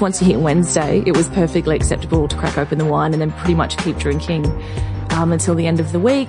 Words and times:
once 0.00 0.20
you 0.20 0.26
hit 0.26 0.38
Wednesday, 0.38 1.02
it 1.06 1.16
was 1.16 1.28
perfectly 1.28 1.76
acceptable 1.76 2.26
to 2.28 2.36
crack 2.36 2.56
open 2.56 2.78
the 2.78 2.84
wine 2.84 3.12
and 3.12 3.20
then 3.20 3.30
pretty 3.32 3.54
much 3.54 3.76
keep 3.78 3.96
drinking 3.98 4.46
um, 5.10 5.32
until 5.32 5.54
the 5.54 5.66
end 5.66 5.80
of 5.80 5.92
the 5.92 6.00
week. 6.00 6.28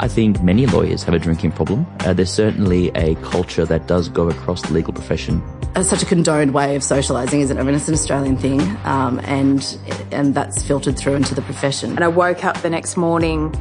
I 0.00 0.08
think 0.08 0.42
many 0.42 0.66
lawyers 0.66 1.04
have 1.04 1.14
a 1.14 1.18
drinking 1.18 1.52
problem. 1.52 1.86
Uh, 2.00 2.12
there's 2.12 2.32
certainly 2.32 2.90
a 2.90 3.14
culture 3.16 3.64
that 3.64 3.86
does 3.86 4.08
go 4.08 4.28
across 4.28 4.62
the 4.62 4.72
legal 4.72 4.92
profession. 4.92 5.42
It's 5.76 5.88
such 5.88 6.02
a 6.02 6.06
condoned 6.06 6.54
way 6.54 6.76
of 6.76 6.82
socialising, 6.82 7.40
isn't 7.40 7.56
it? 7.56 7.60
I 7.60 7.64
mean, 7.64 7.74
it's 7.74 7.88
an 7.88 7.94
Australian 7.94 8.36
thing, 8.36 8.60
um, 8.84 9.20
and 9.24 9.78
and 10.12 10.34
that's 10.34 10.62
filtered 10.62 10.96
through 10.96 11.14
into 11.14 11.34
the 11.34 11.42
profession. 11.42 11.90
And 11.90 12.04
I 12.04 12.08
woke 12.08 12.44
up 12.44 12.60
the 12.62 12.70
next 12.70 12.96
morning 12.96 13.52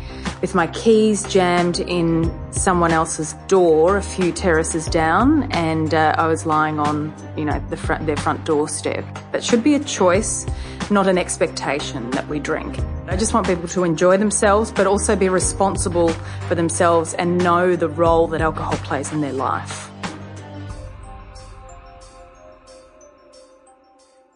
with 0.41 0.53
my 0.53 0.67
keys 0.67 1.23
jammed 1.23 1.79
in 1.79 2.31
someone 2.51 2.91
else's 2.91 3.33
door, 3.47 3.97
a 3.97 4.03
few 4.03 4.31
terraces 4.31 4.85
down, 4.87 5.51
and 5.53 5.93
uh, 5.93 6.13
I 6.17 6.27
was 6.27 6.45
lying 6.45 6.79
on, 6.79 7.13
you 7.37 7.45
know, 7.45 7.63
the 7.69 7.77
front, 7.77 8.05
their 8.05 8.17
front 8.17 8.45
doorstep. 8.45 9.05
That 9.31 9.43
should 9.43 9.63
be 9.63 9.73
a 9.73 9.79
choice, 9.79 10.45
not 10.91 11.07
an 11.07 11.17
expectation 11.17 12.09
that 12.11 12.27
we 12.27 12.39
drink. 12.39 12.79
I 13.07 13.15
just 13.15 13.33
want 13.33 13.47
people 13.47 13.67
to 13.69 13.83
enjoy 13.83 14.17
themselves, 14.17 14.71
but 14.71 14.87
also 14.87 15.15
be 15.15 15.29
responsible 15.29 16.09
for 16.47 16.55
themselves 16.55 17.13
and 17.13 17.37
know 17.37 17.75
the 17.75 17.89
role 17.89 18.27
that 18.27 18.41
alcohol 18.41 18.77
plays 18.77 19.11
in 19.11 19.21
their 19.21 19.33
life. 19.33 19.89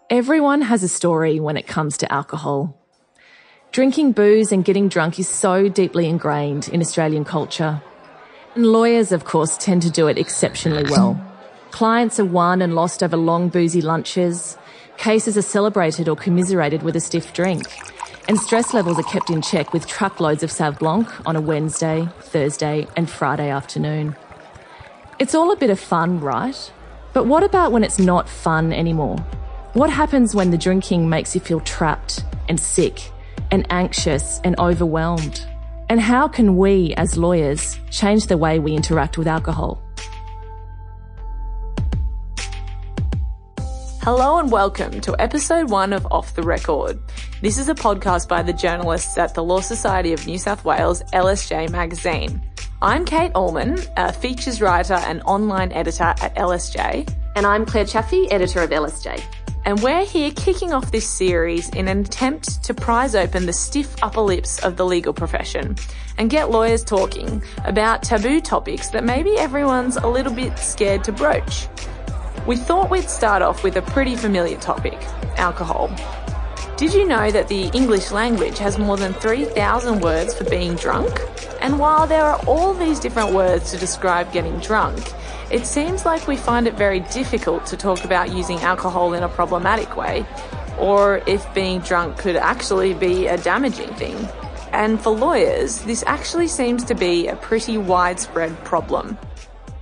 Everyone 0.10 0.62
has 0.62 0.84
a 0.84 0.88
story 0.88 1.40
when 1.40 1.58
it 1.58 1.68
comes 1.68 1.98
to 1.98 2.12
alcohol. 2.12 2.78
Drinking 3.72 4.14
booze 4.14 4.52
and 4.52 4.64
getting 4.64 4.88
drunk 4.88 5.20
is 5.20 5.28
so 5.28 5.68
deeply 5.68 6.08
ingrained 6.08 6.70
in 6.70 6.82
Australian 6.82 7.26
culture. 7.26 7.82
And 8.56 8.66
lawyers, 8.66 9.12
of 9.12 9.26
course, 9.26 9.58
tend 9.58 9.82
to 9.84 9.92
do 9.92 10.08
it 10.08 10.18
exceptionally 10.18 10.90
well. 10.90 11.22
Clients 11.72 12.20
are 12.20 12.26
won 12.26 12.62
and 12.62 12.74
lost 12.74 13.04
over 13.04 13.18
long 13.18 13.50
boozy 13.50 13.82
lunches. 13.82 14.58
Cases 14.98 15.38
are 15.38 15.44
celebrated 15.44 16.10
or 16.10 16.16
commiserated 16.16 16.84
with 16.84 16.96
a 16.96 17.00
stiff 17.00 17.32
drink. 17.34 17.64
And 18.28 18.38
stress 18.38 18.74
levels 18.74 19.00
are 19.00 19.04
kept 19.04 19.30
in 19.30 19.42
check 19.42 19.72
with 19.72 19.88
truckloads 19.88 20.44
of 20.44 20.50
Sauv 20.50 20.80
Blanc 20.80 21.08
on 21.26 21.36
a 21.36 21.42
Wednesday, 21.42 22.10
Thursday, 22.20 22.88
and 22.98 23.10
Friday 23.10 23.50
afternoon. 23.50 24.16
It's 25.20 25.34
all 25.34 25.52
a 25.52 25.56
bit 25.56 25.70
of 25.70 25.80
fun, 25.80 26.20
right? 26.20 26.72
But 27.14 27.26
what 27.26 27.44
about 27.44 27.72
when 27.72 27.84
it's 27.84 28.00
not 28.00 28.28
fun 28.28 28.74
anymore? 28.74 29.18
What 29.74 29.90
happens 29.90 30.36
when 30.36 30.52
the 30.52 30.58
drinking 30.58 31.08
makes 31.08 31.36
you 31.36 31.42
feel 31.42 31.62
trapped 31.62 32.26
and 32.50 32.60
sick 32.60 33.12
and 33.52 33.66
anxious 33.70 34.42
and 34.44 34.60
overwhelmed? 34.60 35.46
And 35.90 36.02
how 36.02 36.28
can 36.28 36.58
we, 36.58 36.94
as 36.96 37.18
lawyers, 37.18 37.78
change 37.92 38.26
the 38.26 38.38
way 38.38 38.60
we 38.60 38.76
interact 38.76 39.18
with 39.18 39.28
alcohol? 39.28 39.82
Hello 44.10 44.40
and 44.40 44.50
welcome 44.50 45.02
to 45.02 45.22
episode 45.22 45.70
one 45.70 45.92
of 45.92 46.08
Off 46.12 46.34
the 46.34 46.42
Record. 46.42 46.98
This 47.42 47.58
is 47.58 47.68
a 47.68 47.76
podcast 47.76 48.30
by 48.30 48.42
the 48.42 48.54
journalists 48.54 49.18
at 49.18 49.34
the 49.34 49.44
Law 49.44 49.60
Society 49.60 50.14
of 50.14 50.26
New 50.26 50.38
South 50.38 50.64
Wales 50.64 51.04
LSJ 51.12 51.70
magazine. 51.72 52.42
I'm 52.82 53.04
Kate 53.04 53.34
Allman, 53.36 53.78
a 53.98 54.14
features 54.14 54.62
writer 54.62 54.94
and 54.94 55.22
online 55.24 55.74
editor 55.74 56.06
at 56.22 56.34
LSJ. 56.36 57.14
And 57.36 57.46
I'm 57.46 57.66
Claire 57.66 57.84
Chaffey, 57.84 58.32
editor 58.32 58.62
of 58.62 58.70
LSJ. 58.70 59.22
And 59.66 59.84
we're 59.84 60.06
here 60.06 60.32
kicking 60.32 60.72
off 60.72 60.90
this 60.90 61.06
series 61.06 61.68
in 61.72 61.90
an 61.90 62.00
attempt 62.00 62.64
to 62.64 62.74
prise 62.74 63.14
open 63.14 63.46
the 63.46 63.52
stiff 63.52 63.94
upper 64.02 64.22
lips 64.22 64.64
of 64.64 64.78
the 64.78 64.86
legal 64.86 65.12
profession 65.12 65.76
and 66.18 66.30
get 66.30 66.50
lawyers 66.50 66.86
talking 66.86 67.44
about 67.66 68.04
taboo 68.04 68.40
topics 68.40 68.88
that 68.92 69.04
maybe 69.04 69.38
everyone's 69.38 69.98
a 69.98 70.08
little 70.08 70.34
bit 70.34 70.58
scared 70.58 71.04
to 71.04 71.12
broach. 71.12 71.68
We 72.48 72.56
thought 72.56 72.90
we'd 72.90 73.10
start 73.10 73.42
off 73.42 73.62
with 73.62 73.76
a 73.76 73.82
pretty 73.82 74.16
familiar 74.16 74.58
topic 74.58 74.98
alcohol. 75.36 75.94
Did 76.78 76.94
you 76.94 77.06
know 77.06 77.30
that 77.30 77.50
the 77.50 77.66
English 77.74 78.12
language 78.12 78.58
has 78.60 78.80
more 78.80 78.96
than 78.96 79.14
3,000 79.16 80.00
words 80.00 80.34
for 80.34 80.46
being 80.46 80.76
drunk? 80.76 81.12
And 81.60 81.78
while 81.78 82.08
there 82.08 82.24
are 82.24 82.40
all 82.48 82.74
these 82.74 83.02
different 83.02 83.34
words 83.34 83.72
to 83.72 83.78
describe 83.78 84.32
getting 84.32 84.58
drunk, 84.60 84.98
it 85.52 85.66
seems 85.66 86.06
like 86.06 86.26
we 86.26 86.38
find 86.38 86.68
it 86.68 86.76
very 86.76 87.02
difficult 87.02 87.66
to 87.66 87.76
talk 87.76 88.06
about 88.06 88.32
using 88.32 88.60
alcohol 88.60 89.14
in 89.14 89.24
a 89.24 89.30
problematic 89.30 89.98
way, 89.98 90.26
or 90.80 91.22
if 91.28 91.54
being 91.54 91.80
drunk 91.80 92.18
could 92.18 92.38
actually 92.38 92.94
be 92.94 93.28
a 93.28 93.38
damaging 93.38 93.94
thing. 93.96 94.16
And 94.72 95.02
for 95.02 95.10
lawyers, 95.10 95.82
this 95.82 96.02
actually 96.08 96.48
seems 96.48 96.86
to 96.86 96.96
be 96.96 97.28
a 97.28 97.36
pretty 97.36 97.78
widespread 97.78 98.58
problem. 98.64 99.18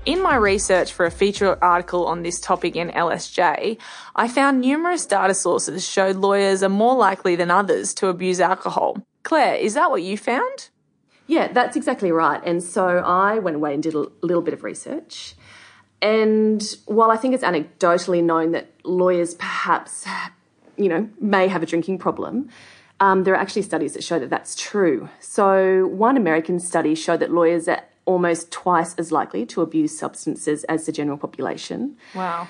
In 0.06 0.22
my 0.22 0.36
research 0.36 0.94
for 0.94 1.08
a 1.08 1.12
feature 1.12 1.58
article 1.64 2.06
on 2.06 2.22
this 2.22 2.40
topic 2.40 2.76
in 2.76 2.90
LSJ, 2.92 3.80
I 4.16 4.28
found 4.28 4.62
numerous 4.62 5.04
data 5.04 5.34
sources 5.34 5.88
showed 5.88 6.18
lawyers 6.18 6.62
are 6.62 6.70
more 6.70 6.96
likely 6.96 7.36
than 7.36 7.50
others 7.50 7.92
to 7.96 8.08
abuse 8.10 8.40
alcohol. 8.40 8.98
Claire, 9.24 9.56
is 9.56 9.74
that 9.74 9.90
what 9.90 10.04
you 10.04 10.16
found? 10.16 10.70
Yeah, 11.26 11.52
that's 11.52 11.76
exactly 11.76 12.12
right. 12.12 12.40
And 12.46 12.62
so 12.62 13.00
I 13.00 13.40
went 13.40 13.56
away 13.56 13.74
and 13.74 13.82
did 13.82 13.96
a 13.96 14.06
little 14.22 14.44
bit 14.44 14.54
of 14.54 14.64
research. 14.64 15.34
And 16.04 16.64
while 16.86 17.10
I 17.10 17.18
think 17.18 17.34
it's 17.34 17.44
anecdotally 17.44 18.24
known 18.24 18.52
that 18.52 18.68
lawyers 18.84 19.34
perhaps, 19.34 20.06
you 20.78 20.88
know, 20.88 21.10
may 21.20 21.48
have 21.48 21.64
a 21.64 21.66
drinking 21.66 21.98
problem, 21.98 22.50
um, 23.00 23.24
there 23.24 23.34
are 23.34 23.38
actually 23.38 23.64
studies 23.64 23.94
that 23.94 24.04
show 24.04 24.20
that 24.20 24.30
that's 24.30 24.56
true. 24.56 25.10
So 25.20 25.88
one 25.88 26.16
American 26.16 26.60
study 26.60 26.94
showed 26.94 27.22
that 27.22 27.32
lawyers 27.32 27.68
are 27.68 27.82
almost 28.06 28.52
twice 28.52 28.96
as 28.96 29.12
likely 29.12 29.46
to 29.48 29.62
abuse 29.62 29.98
substances 29.98 30.64
as 30.66 30.86
the 30.86 30.92
general 30.92 31.18
population. 31.18 31.98
Wow. 32.14 32.48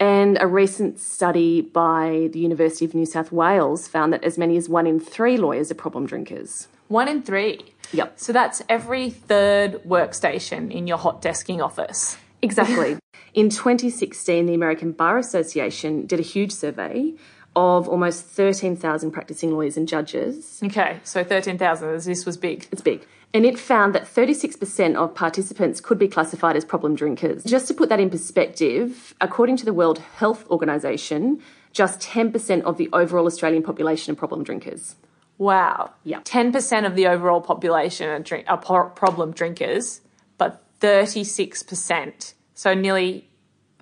And 0.00 0.38
a 0.40 0.46
recent 0.46 0.98
study 0.98 1.60
by 1.60 2.28
the 2.32 2.38
University 2.38 2.84
of 2.84 2.94
New 2.94 3.06
South 3.06 3.30
Wales 3.30 3.86
found 3.86 4.12
that 4.12 4.24
as 4.24 4.36
many 4.36 4.56
as 4.56 4.68
one 4.68 4.86
in 4.86 4.98
three 4.98 5.36
lawyers 5.36 5.70
are 5.70 5.74
problem 5.74 6.06
drinkers. 6.06 6.68
One 6.88 7.08
in 7.08 7.22
three? 7.22 7.60
Yep. 7.92 8.18
So 8.18 8.32
that's 8.32 8.62
every 8.68 9.10
third 9.10 9.82
workstation 9.84 10.70
in 10.70 10.86
your 10.86 10.98
hot 10.98 11.22
desking 11.22 11.62
office. 11.62 12.16
Exactly. 12.42 12.98
in 13.34 13.48
2016, 13.48 14.46
the 14.46 14.54
American 14.54 14.92
Bar 14.92 15.18
Association 15.18 16.06
did 16.06 16.18
a 16.18 16.22
huge 16.22 16.52
survey 16.52 17.14
of 17.56 17.88
almost 17.88 18.24
13,000 18.24 19.10
practicing 19.10 19.52
lawyers 19.52 19.76
and 19.76 19.86
judges. 19.86 20.60
Okay, 20.62 20.98
so 21.04 21.22
13,000, 21.22 22.04
this 22.04 22.26
was 22.26 22.36
big. 22.36 22.66
It's 22.72 22.82
big. 22.82 23.06
And 23.32 23.44
it 23.44 23.58
found 23.58 23.94
that 23.94 24.04
36% 24.04 24.94
of 24.94 25.14
participants 25.14 25.80
could 25.80 25.98
be 25.98 26.06
classified 26.06 26.56
as 26.56 26.64
problem 26.64 26.94
drinkers. 26.94 27.42
Just 27.42 27.66
to 27.66 27.74
put 27.74 27.88
that 27.88 27.98
in 27.98 28.08
perspective, 28.08 29.14
according 29.20 29.56
to 29.56 29.64
the 29.64 29.72
World 29.72 29.98
Health 29.98 30.48
Organization, 30.50 31.40
just 31.72 32.00
10% 32.00 32.62
of 32.62 32.76
the 32.76 32.88
overall 32.92 33.26
Australian 33.26 33.64
population 33.64 34.12
are 34.12 34.16
problem 34.16 34.44
drinkers. 34.44 34.94
Wow. 35.38 35.90
Yeah. 36.04 36.20
10% 36.20 36.86
of 36.86 36.94
the 36.94 37.08
overall 37.08 37.40
population 37.40 38.08
are, 38.08 38.20
drink, 38.20 38.46
are 38.48 38.56
problem 38.90 39.32
drinkers, 39.32 40.00
but 40.38 40.62
36%, 40.80 42.34
so 42.54 42.72
nearly 42.74 43.28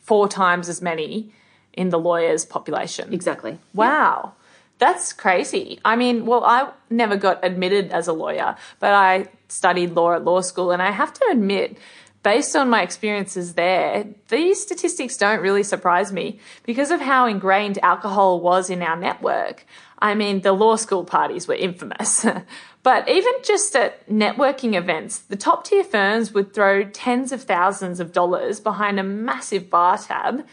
four 0.00 0.28
times 0.28 0.70
as 0.70 0.80
many 0.80 1.30
in 1.72 1.90
the 1.90 1.98
lawyers' 1.98 2.44
population. 2.44 3.12
Exactly. 3.12 3.58
Wow. 3.74 4.32
That's 4.78 5.12
crazy. 5.12 5.78
I 5.84 5.94
mean, 5.94 6.26
well, 6.26 6.44
I 6.44 6.70
never 6.90 7.16
got 7.16 7.44
admitted 7.44 7.92
as 7.92 8.08
a 8.08 8.12
lawyer, 8.12 8.56
but 8.80 8.92
I 8.92 9.28
studied 9.48 9.92
law 9.92 10.14
at 10.14 10.24
law 10.24 10.40
school, 10.40 10.72
and 10.72 10.82
I 10.82 10.90
have 10.90 11.12
to 11.14 11.28
admit, 11.30 11.78
based 12.22 12.56
on 12.56 12.68
my 12.68 12.82
experiences 12.82 13.54
there, 13.54 14.06
these 14.28 14.60
statistics 14.60 15.16
don't 15.16 15.40
really 15.40 15.62
surprise 15.62 16.12
me 16.12 16.40
because 16.64 16.90
of 16.90 17.00
how 17.00 17.26
ingrained 17.26 17.78
alcohol 17.82 18.40
was 18.40 18.70
in 18.70 18.82
our 18.82 18.96
network. 18.96 19.66
I 20.00 20.16
mean, 20.16 20.40
the 20.40 20.52
law 20.52 20.74
school 20.74 21.04
parties 21.04 21.46
were 21.46 21.54
infamous. 21.54 22.26
but 22.82 23.08
even 23.08 23.32
just 23.44 23.76
at 23.76 24.04
networking 24.08 24.74
events, 24.74 25.18
the 25.18 25.36
top 25.36 25.64
tier 25.64 25.84
firms 25.84 26.32
would 26.32 26.52
throw 26.52 26.84
tens 26.84 27.30
of 27.30 27.44
thousands 27.44 28.00
of 28.00 28.12
dollars 28.12 28.58
behind 28.58 28.98
a 28.98 29.04
massive 29.04 29.70
bar 29.70 29.96
tab 29.96 30.44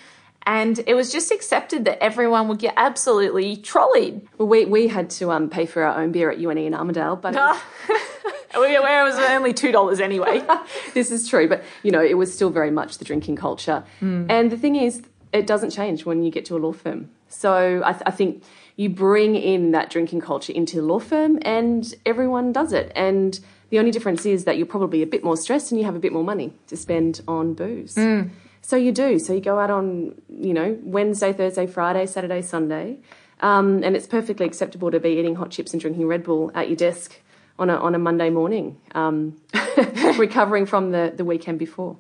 and 0.44 0.80
it 0.88 0.94
was 0.94 1.12
just 1.12 1.32
accepted 1.32 1.86
that 1.86 2.02
everyone 2.02 2.48
would 2.48 2.60
get 2.60 2.74
absolutely 2.78 3.56
trolleyed. 3.58 4.28
Well, 4.38 4.48
we, 4.48 4.66
we 4.66 4.88
had 4.88 5.10
to 5.12 5.32
um, 5.32 5.50
pay 5.50 5.66
for 5.66 5.84
our 5.84 6.02
own 6.02 6.12
beer 6.12 6.32
at 6.32 6.40
UNE 6.40 6.58
in 6.58 6.74
Armidale, 6.74 7.22
but 7.22 7.36
where 8.54 9.02
it 9.02 9.04
was 9.04 9.20
only 9.30 9.54
two 9.54 9.72
dollars 9.72 10.00
anyway. 10.00 10.42
this 10.94 11.12
is 11.12 11.28
true, 11.28 11.48
but 11.48 11.64
you 11.84 11.92
know 11.92 12.04
it 12.04 12.18
was 12.18 12.34
still 12.34 12.50
very 12.50 12.72
much 12.72 12.98
the 12.98 13.06
drinking 13.06 13.36
culture. 13.36 13.84
Mm. 14.02 14.28
And 14.30 14.52
the 14.52 14.58
thing 14.58 14.76
is, 14.76 15.04
it 15.34 15.46
doesn't 15.46 15.72
change 15.72 16.06
when 16.06 16.24
you 16.24 16.32
get 16.32 16.46
to 16.46 16.58
a 16.58 16.60
law 16.60 16.74
firm. 16.74 17.10
So 17.28 17.82
I, 17.86 17.92
th- 17.92 18.04
I 18.06 18.12
think 18.12 18.44
you 18.76 18.90
bring 18.90 19.36
in 19.36 19.72
that 19.72 19.90
drinking 19.90 20.22
culture 20.22 20.54
into 20.54 20.78
the 20.78 20.82
law 20.82 21.00
firm, 21.00 21.40
and 21.44 21.94
everyone 22.06 22.52
does 22.52 22.74
it. 22.74 22.92
And 22.96 23.40
the 23.70 23.78
only 23.78 23.92
difference 23.92 24.26
is 24.26 24.46
that 24.46 24.58
you're 24.58 24.66
probably 24.66 25.02
a 25.02 25.08
bit 25.08 25.24
more 25.24 25.38
stressed 25.38 25.72
and 25.72 25.80
you 25.80 25.86
have 25.86 25.96
a 25.96 26.00
bit 26.00 26.12
more 26.12 26.24
money 26.24 26.54
to 26.68 26.78
spend 26.78 27.22
on 27.28 27.54
booze. 27.54 27.96
Mm. 27.96 28.32
So 28.70 28.76
you 28.76 28.92
do. 28.92 29.18
So 29.18 29.34
you 29.34 29.42
go 29.42 29.58
out 29.58 29.72
on, 29.72 30.14
you 30.30 30.54
know, 30.54 30.78
Wednesday, 30.84 31.34
Thursday, 31.34 31.66
Friday, 31.66 32.06
Saturday, 32.06 32.44
Sunday. 32.44 33.00
Um, 33.40 33.84
and 33.84 33.96
it's 33.96 34.06
perfectly 34.06 34.46
acceptable 34.46 34.92
to 34.92 35.00
be 35.00 35.10
eating 35.10 35.34
hot 35.34 35.50
chips 35.50 35.74
and 35.74 35.82
drinking 35.82 36.06
Red 36.06 36.22
Bull 36.22 36.52
at 36.54 36.68
your 36.68 36.76
desk 36.76 37.20
on 37.58 37.72
a, 37.72 37.78
on 37.78 37.96
a 37.96 37.98
Monday 37.98 38.30
morning, 38.30 38.78
um, 38.94 39.42
recovering 40.18 40.68
from 40.68 40.92
the, 40.92 41.12
the 41.18 41.26
weekend 41.26 41.58
before. 41.58 41.98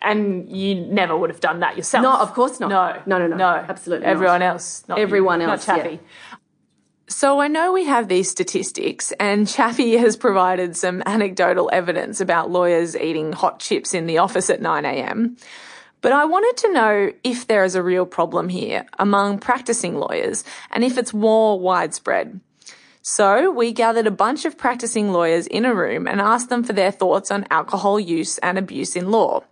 And 0.00 0.48
you 0.50 0.74
never 0.74 1.14
would 1.14 1.28
have 1.28 1.40
done 1.40 1.60
that 1.60 1.76
yourself. 1.76 2.02
No, 2.02 2.16
of 2.16 2.32
course 2.32 2.58
not. 2.60 2.70
No, 2.70 3.02
No, 3.04 3.18
no, 3.18 3.26
no. 3.26 3.36
no, 3.36 3.66
Absolutely 3.68 4.06
not. 4.06 4.10
Everyone 4.12 4.40
else, 4.40 4.84
not 4.88 4.96
you, 4.96 5.02
Everyone 5.02 5.40
not 5.40 5.50
else, 5.50 5.66
Chappie. 5.66 6.00
yeah. 6.00 6.36
So 7.08 7.40
I 7.40 7.48
know 7.48 7.74
we 7.74 7.84
have 7.84 8.08
these 8.08 8.30
statistics, 8.30 9.12
and 9.20 9.46
Chappie 9.46 9.98
has 9.98 10.16
provided 10.16 10.78
some 10.78 11.02
anecdotal 11.04 11.68
evidence 11.70 12.22
about 12.22 12.50
lawyers 12.50 12.96
eating 12.96 13.32
hot 13.32 13.60
chips 13.60 13.92
in 13.92 14.06
the 14.06 14.16
office 14.16 14.48
at 14.48 14.62
9 14.62 14.86
a.m. 14.86 15.36
But 16.00 16.12
I 16.12 16.24
wanted 16.24 16.56
to 16.62 16.72
know 16.72 17.12
if 17.24 17.46
there 17.46 17.64
is 17.64 17.74
a 17.74 17.82
real 17.82 18.06
problem 18.06 18.48
here 18.48 18.86
among 18.98 19.38
practicing 19.38 19.96
lawyers 19.96 20.44
and 20.70 20.82
if 20.82 20.96
it's 20.96 21.12
more 21.12 21.60
widespread. 21.60 22.40
So 23.02 23.50
we 23.50 23.72
gathered 23.72 24.06
a 24.06 24.10
bunch 24.10 24.44
of 24.44 24.58
practicing 24.58 25.12
lawyers 25.12 25.46
in 25.46 25.64
a 25.64 25.74
room 25.74 26.06
and 26.06 26.20
asked 26.20 26.48
them 26.48 26.62
for 26.62 26.72
their 26.72 26.90
thoughts 26.90 27.30
on 27.30 27.46
alcohol 27.50 27.98
use 27.98 28.38
and 28.38 28.58
abuse 28.58 28.96
in 28.96 29.10
law. 29.10 29.42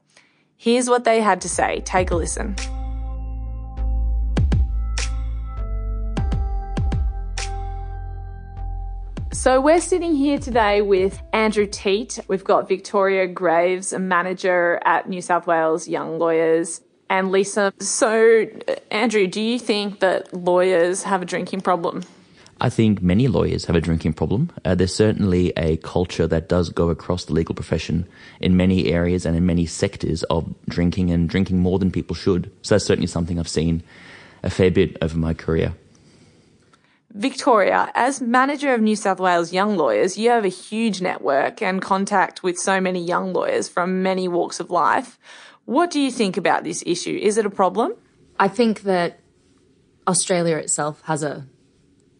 Here's 0.56 0.88
what 0.88 1.04
they 1.04 1.20
had 1.20 1.40
to 1.42 1.48
say. 1.48 1.80
Take 1.80 2.10
a 2.10 2.16
listen. 2.16 2.56
So 9.32 9.60
we're 9.60 9.80
sitting 9.80 10.14
here 10.14 10.38
today 10.38 10.80
with 10.80 11.22
Andrew 11.32 11.66
Teat. 11.66 12.18
We've 12.28 12.44
got 12.44 12.66
Victoria 12.66 13.26
Graves, 13.26 13.92
a 13.92 13.98
manager 13.98 14.80
at 14.84 15.08
New 15.08 15.20
South 15.20 15.46
Wales 15.46 15.86
Young 15.86 16.18
Lawyers, 16.18 16.80
and 17.10 17.30
Lisa. 17.30 17.72
So, 17.78 18.46
uh, 18.66 18.74
Andrew, 18.90 19.26
do 19.26 19.40
you 19.40 19.58
think 19.58 20.00
that 20.00 20.32
lawyers 20.32 21.02
have 21.02 21.22
a 21.22 21.24
drinking 21.24 21.60
problem? 21.60 22.04
I 22.60 22.70
think 22.70 23.02
many 23.02 23.28
lawyers 23.28 23.66
have 23.66 23.76
a 23.76 23.80
drinking 23.80 24.14
problem. 24.14 24.50
Uh, 24.64 24.74
there's 24.74 24.94
certainly 24.94 25.52
a 25.56 25.76
culture 25.78 26.26
that 26.26 26.48
does 26.48 26.70
go 26.70 26.88
across 26.88 27.26
the 27.26 27.34
legal 27.34 27.54
profession 27.54 28.08
in 28.40 28.56
many 28.56 28.90
areas 28.90 29.24
and 29.24 29.36
in 29.36 29.46
many 29.46 29.66
sectors 29.66 30.22
of 30.24 30.52
drinking 30.68 31.10
and 31.10 31.28
drinking 31.28 31.58
more 31.58 31.78
than 31.78 31.90
people 31.90 32.16
should. 32.16 32.50
So 32.62 32.74
that's 32.74 32.84
certainly 32.84 33.06
something 33.06 33.38
I've 33.38 33.48
seen 33.48 33.82
a 34.42 34.50
fair 34.50 34.70
bit 34.70 34.96
over 35.02 35.16
my 35.16 35.34
career. 35.34 35.74
Victoria, 37.14 37.90
as 37.94 38.20
manager 38.20 38.74
of 38.74 38.82
New 38.82 38.94
South 38.94 39.18
Wales 39.18 39.52
Young 39.52 39.76
Lawyers, 39.76 40.18
you 40.18 40.28
have 40.28 40.44
a 40.44 40.48
huge 40.48 41.00
network 41.00 41.62
and 41.62 41.80
contact 41.80 42.42
with 42.42 42.58
so 42.58 42.80
many 42.80 43.02
young 43.02 43.32
lawyers 43.32 43.68
from 43.68 44.02
many 44.02 44.28
walks 44.28 44.60
of 44.60 44.70
life. 44.70 45.18
What 45.64 45.90
do 45.90 46.00
you 46.00 46.10
think 46.10 46.36
about 46.36 46.64
this 46.64 46.82
issue? 46.86 47.18
Is 47.20 47.38
it 47.38 47.46
a 47.46 47.50
problem? 47.50 47.94
I 48.38 48.48
think 48.48 48.82
that 48.82 49.20
Australia 50.06 50.56
itself 50.56 51.00
has 51.04 51.22
a 51.22 51.46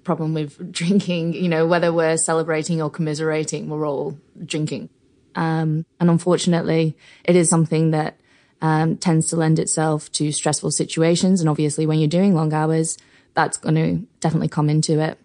problem 0.05 0.32
with 0.32 0.73
drinking. 0.73 1.34
You 1.34 1.49
know, 1.49 1.67
whether 1.67 1.93
we're 1.93 2.17
celebrating 2.17 2.81
or 2.81 2.91
commiserating, 2.91 3.69
we're 3.69 3.87
all 3.87 4.19
drinking. 4.44 4.88
Um, 5.34 5.84
and 6.00 6.11
unfortunately, 6.11 6.96
it 7.25 7.37
is 7.37 7.49
something 7.50 7.91
that 7.91 8.19
um, 8.61 8.96
tends 8.96 9.29
to 9.29 9.37
lend 9.37 9.58
itself 9.58 10.11
to 10.12 10.32
stressful 10.32 10.70
situations. 10.73 11.41
And 11.41 11.49
obviously, 11.49 11.87
when 11.87 11.99
you're 11.99 12.08
doing 12.08 12.34
long 12.34 12.52
hours, 12.52 12.96
that's 13.38 13.56
going 13.56 13.76
to 13.76 14.05
definitely 14.19 14.49
come 14.49 14.69
into 14.69 14.99
it. 14.99 15.17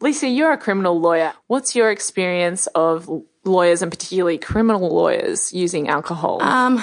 Lisa, 0.00 0.26
you're 0.26 0.50
a 0.50 0.58
criminal 0.58 0.98
lawyer. 0.98 1.32
What's 1.46 1.76
your 1.76 1.90
experience 1.92 2.66
of 2.74 3.08
lawyers 3.44 3.82
and 3.82 3.90
particularly 3.92 4.36
criminal 4.38 4.88
lawyers 4.92 5.52
using 5.52 5.88
alcohol? 5.88 6.42
Um, 6.42 6.82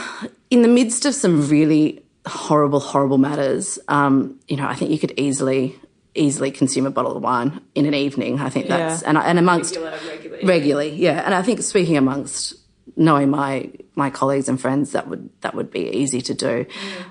in 0.49 0.61
the 0.61 0.69
midst 0.69 1.05
of 1.05 1.13
some 1.13 1.49
really 1.49 2.01
horrible, 2.25 2.79
horrible 2.79 3.17
matters, 3.17 3.77
um, 3.89 4.39
you 4.47 4.55
know, 4.55 4.65
I 4.67 4.75
think 4.75 4.91
you 4.91 4.99
could 4.99 5.13
easily 5.17 5.75
easily 6.15 6.49
consume 6.49 6.85
a 6.87 6.89
bottle 6.89 7.15
of 7.17 7.21
wine 7.21 7.59
in 7.75 7.85
an 7.85 7.93
evening. 7.93 8.39
I 8.39 8.49
think 8.49 8.67
that's 8.67 9.01
Yeah. 9.01 9.09
and 9.09 9.17
and 9.17 9.37
amongst 9.37 9.75
regularly. 9.75 10.45
regularly, 10.45 10.89
yeah. 10.95 11.21
And 11.25 11.33
I 11.35 11.41
think 11.43 11.61
speaking 11.61 11.97
amongst 11.97 12.55
knowing 12.95 13.29
my 13.29 13.71
my 13.95 14.09
colleagues 14.09 14.47
and 14.47 14.59
friends, 14.59 14.91
that 14.91 15.07
would 15.07 15.29
that 15.41 15.55
would 15.55 15.71
be 15.71 15.89
easy 15.89 16.21
to 16.21 16.33
do. 16.33 16.65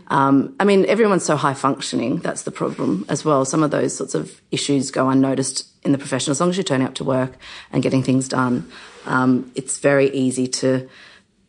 Um, 0.08 0.54
I 0.60 0.64
mean, 0.64 0.86
everyone's 0.86 1.24
so 1.24 1.36
high 1.36 1.54
functioning. 1.54 2.18
That's 2.18 2.42
the 2.42 2.50
problem 2.50 3.04
as 3.08 3.24
well. 3.24 3.44
Some 3.44 3.62
of 3.62 3.70
those 3.70 3.96
sorts 3.96 4.14
of 4.14 4.40
issues 4.50 4.90
go 4.90 5.08
unnoticed 5.08 5.66
in 5.84 5.92
the 5.92 5.98
profession. 5.98 6.30
As 6.30 6.40
long 6.40 6.50
as 6.50 6.56
you're 6.56 6.64
turning 6.64 6.86
up 6.86 6.94
to 6.94 7.04
work 7.04 7.36
and 7.72 7.82
getting 7.82 8.02
things 8.02 8.28
done, 8.28 8.70
um, 9.04 9.50
it's 9.54 9.78
very 9.78 10.10
easy 10.10 10.46
to 10.48 10.88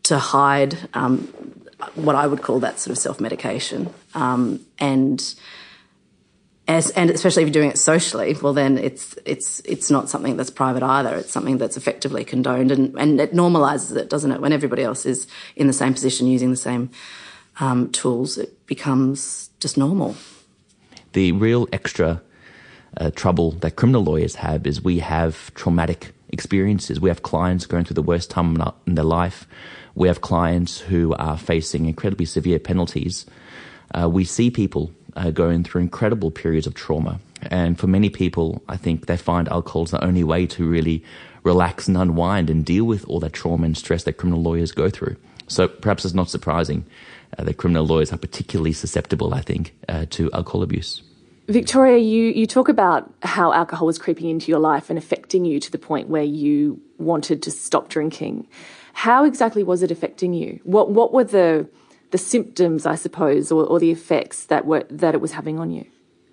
to 0.03 0.19
hide 0.19 0.77
um, 0.93 1.27
what 1.95 2.15
I 2.15 2.27
would 2.27 2.41
call 2.41 2.59
that 2.59 2.79
sort 2.79 2.91
of 2.91 2.97
self 2.97 3.19
medication. 3.19 3.93
Um, 4.13 4.65
and 4.79 5.21
as, 6.67 6.89
and 6.91 7.09
especially 7.09 7.43
if 7.43 7.47
you're 7.47 7.53
doing 7.53 7.69
it 7.69 7.77
socially, 7.77 8.35
well 8.41 8.53
then 8.53 8.77
it's 8.77 9.15
it's 9.25 9.61
it's 9.61 9.89
not 9.89 10.09
something 10.09 10.35
that's 10.35 10.49
private 10.49 10.83
either. 10.83 11.15
It's 11.15 11.31
something 11.31 11.57
that's 11.57 11.77
effectively 11.77 12.25
condoned, 12.25 12.71
and 12.71 12.97
and 12.99 13.21
it 13.21 13.33
normalises 13.33 13.95
it, 13.95 14.09
doesn't 14.09 14.31
it? 14.31 14.41
When 14.41 14.51
everybody 14.51 14.83
else 14.83 15.05
is 15.05 15.27
in 15.55 15.67
the 15.67 15.73
same 15.73 15.93
position, 15.93 16.27
using 16.27 16.51
the 16.51 16.57
same 16.57 16.89
um, 17.59 17.89
tools, 17.91 18.37
it 18.37 18.65
becomes 18.67 19.49
just 19.59 19.77
normal. 19.77 20.15
The 21.13 21.31
real 21.31 21.67
extra 21.71 22.21
uh, 22.97 23.11
trouble 23.11 23.51
that 23.51 23.75
criminal 23.75 24.03
lawyers 24.03 24.35
have 24.35 24.67
is 24.67 24.83
we 24.83 24.99
have 24.99 25.53
traumatic 25.53 26.13
experiences. 26.29 26.99
We 26.99 27.09
have 27.09 27.23
clients 27.23 27.65
going 27.65 27.85
through 27.85 27.95
the 27.95 28.01
worst 28.01 28.29
time 28.29 28.61
in 28.85 28.95
their 28.95 29.05
life. 29.05 29.47
We 29.95 30.07
have 30.09 30.21
clients 30.21 30.79
who 30.79 31.13
are 31.15 31.37
facing 31.37 31.85
incredibly 31.85 32.25
severe 32.25 32.59
penalties. 32.59 33.25
Uh, 33.95 34.09
we 34.09 34.25
see 34.25 34.51
people 34.51 34.91
uh, 35.17 35.31
going 35.31 35.63
through 35.63 35.81
incredible 35.81 36.31
periods 36.31 36.67
of 36.67 36.73
trauma. 36.73 37.19
And 37.41 37.77
for 37.77 37.87
many 37.87 38.09
people, 38.09 38.63
I 38.69 38.77
think 38.77 39.05
they 39.07 39.17
find 39.17 39.49
alcohol 39.49 39.83
is 39.83 39.91
the 39.91 40.03
only 40.03 40.23
way 40.23 40.47
to 40.47 40.67
really 40.67 41.03
relax 41.43 41.87
and 41.87 41.97
unwind 41.97 42.49
and 42.49 42.65
deal 42.65 42.85
with 42.85 43.05
all 43.05 43.19
that 43.19 43.33
trauma 43.33 43.65
and 43.65 43.77
stress 43.77 44.03
that 44.03 44.13
criminal 44.13 44.41
lawyers 44.41 44.71
go 44.71 44.89
through. 44.89 45.15
So 45.47 45.67
perhaps 45.67 46.05
it's 46.05 46.13
not 46.13 46.29
surprising 46.29 46.85
uh, 47.37 47.43
that 47.43 47.55
criminal 47.55 47.85
lawyers 47.85 48.11
are 48.11 48.17
particularly 48.17 48.73
susceptible, 48.73 49.33
I 49.33 49.41
think, 49.41 49.73
uh, 49.87 50.05
to 50.11 50.31
alcohol 50.31 50.63
abuse. 50.63 51.03
Victoria, 51.47 51.97
you, 51.97 52.25
you 52.25 52.45
talk 52.45 52.67
about 52.67 53.13
how 53.23 53.53
alcohol 53.53 53.87
was 53.87 53.97
creeping 53.97 54.29
into 54.29 54.51
your 54.51 54.59
life 54.59 54.89
and 54.89 54.99
affecting 54.99 55.45
you 55.45 55.59
to 55.61 55.71
the 55.71 55.77
point 55.77 56.09
where 56.09 56.23
you 56.23 56.81
wanted 56.97 57.41
to 57.43 57.51
stop 57.51 57.87
drinking. 57.87 58.47
How 58.91 59.23
exactly 59.23 59.63
was 59.63 59.81
it 59.83 59.91
affecting 59.91 60.33
you? 60.33 60.59
What 60.63 60.89
what 60.89 61.13
were 61.13 61.23
the 61.23 61.69
the 62.11 62.17
symptoms, 62.17 62.85
I 62.85 62.95
suppose, 62.95 63.51
or, 63.51 63.65
or 63.65 63.79
the 63.79 63.91
effects 63.91 64.45
that 64.45 64.65
were 64.65 64.85
that 64.89 65.13
it 65.13 65.21
was 65.21 65.33
having 65.33 65.59
on 65.59 65.71
you? 65.71 65.85